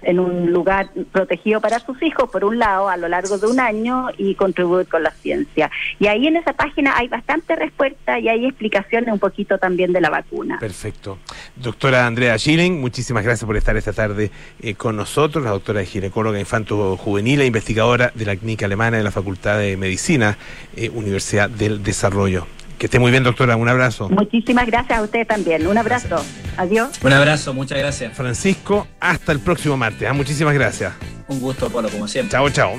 [0.03, 3.61] en un lugar protegido para sus hijos, por un lado, a lo largo de un
[3.61, 5.71] año y contribuir con la ciencia.
[5.99, 10.01] Y ahí en esa página hay bastante respuesta y hay explicaciones un poquito también de
[10.01, 10.59] la vacuna.
[10.59, 11.19] Perfecto.
[11.57, 14.31] Doctora Andrea Schilling, muchísimas gracias por estar esta tarde
[14.61, 19.03] eh, con nosotros, la doctora ginecóloga infanto juvenil e investigadora de la Clínica Alemana de
[19.03, 20.37] la Facultad de Medicina,
[20.77, 22.47] eh, Universidad del Desarrollo.
[22.81, 23.57] Que esté muy bien, doctora.
[23.57, 24.09] Un abrazo.
[24.09, 25.67] Muchísimas gracias a usted también.
[25.67, 26.25] Un abrazo.
[26.57, 26.99] Adiós.
[27.03, 28.15] Un abrazo, muchas gracias.
[28.15, 30.09] Francisco, hasta el próximo martes.
[30.09, 30.15] ¿ah?
[30.15, 30.95] Muchísimas gracias.
[31.29, 32.33] Un gusto, Polo, como siempre.
[32.33, 32.73] Chao, chao.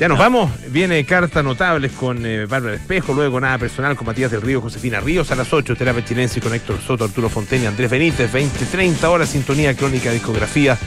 [0.00, 0.50] Ya nos vamos.
[0.68, 4.98] Viene cartas notables con eh, Bárbara Espejo, luego nada personal con Matías del Río, Josefina
[4.98, 9.10] Ríos a las 8, Terapia Chilense con Héctor Soto, Arturo Fonteña, Andrés Benítez, 20, 30
[9.10, 10.78] horas, sintonía crónica discografía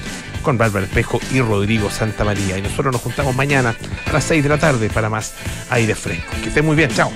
[0.41, 2.57] con Bárbara Espejo y Rodrigo Santa María.
[2.57, 3.75] Y nosotros nos juntamos mañana
[4.07, 5.35] a las 6 de la tarde para más
[5.69, 6.33] aire fresco.
[6.41, 6.89] Que esté muy bien.
[6.89, 7.11] Chao.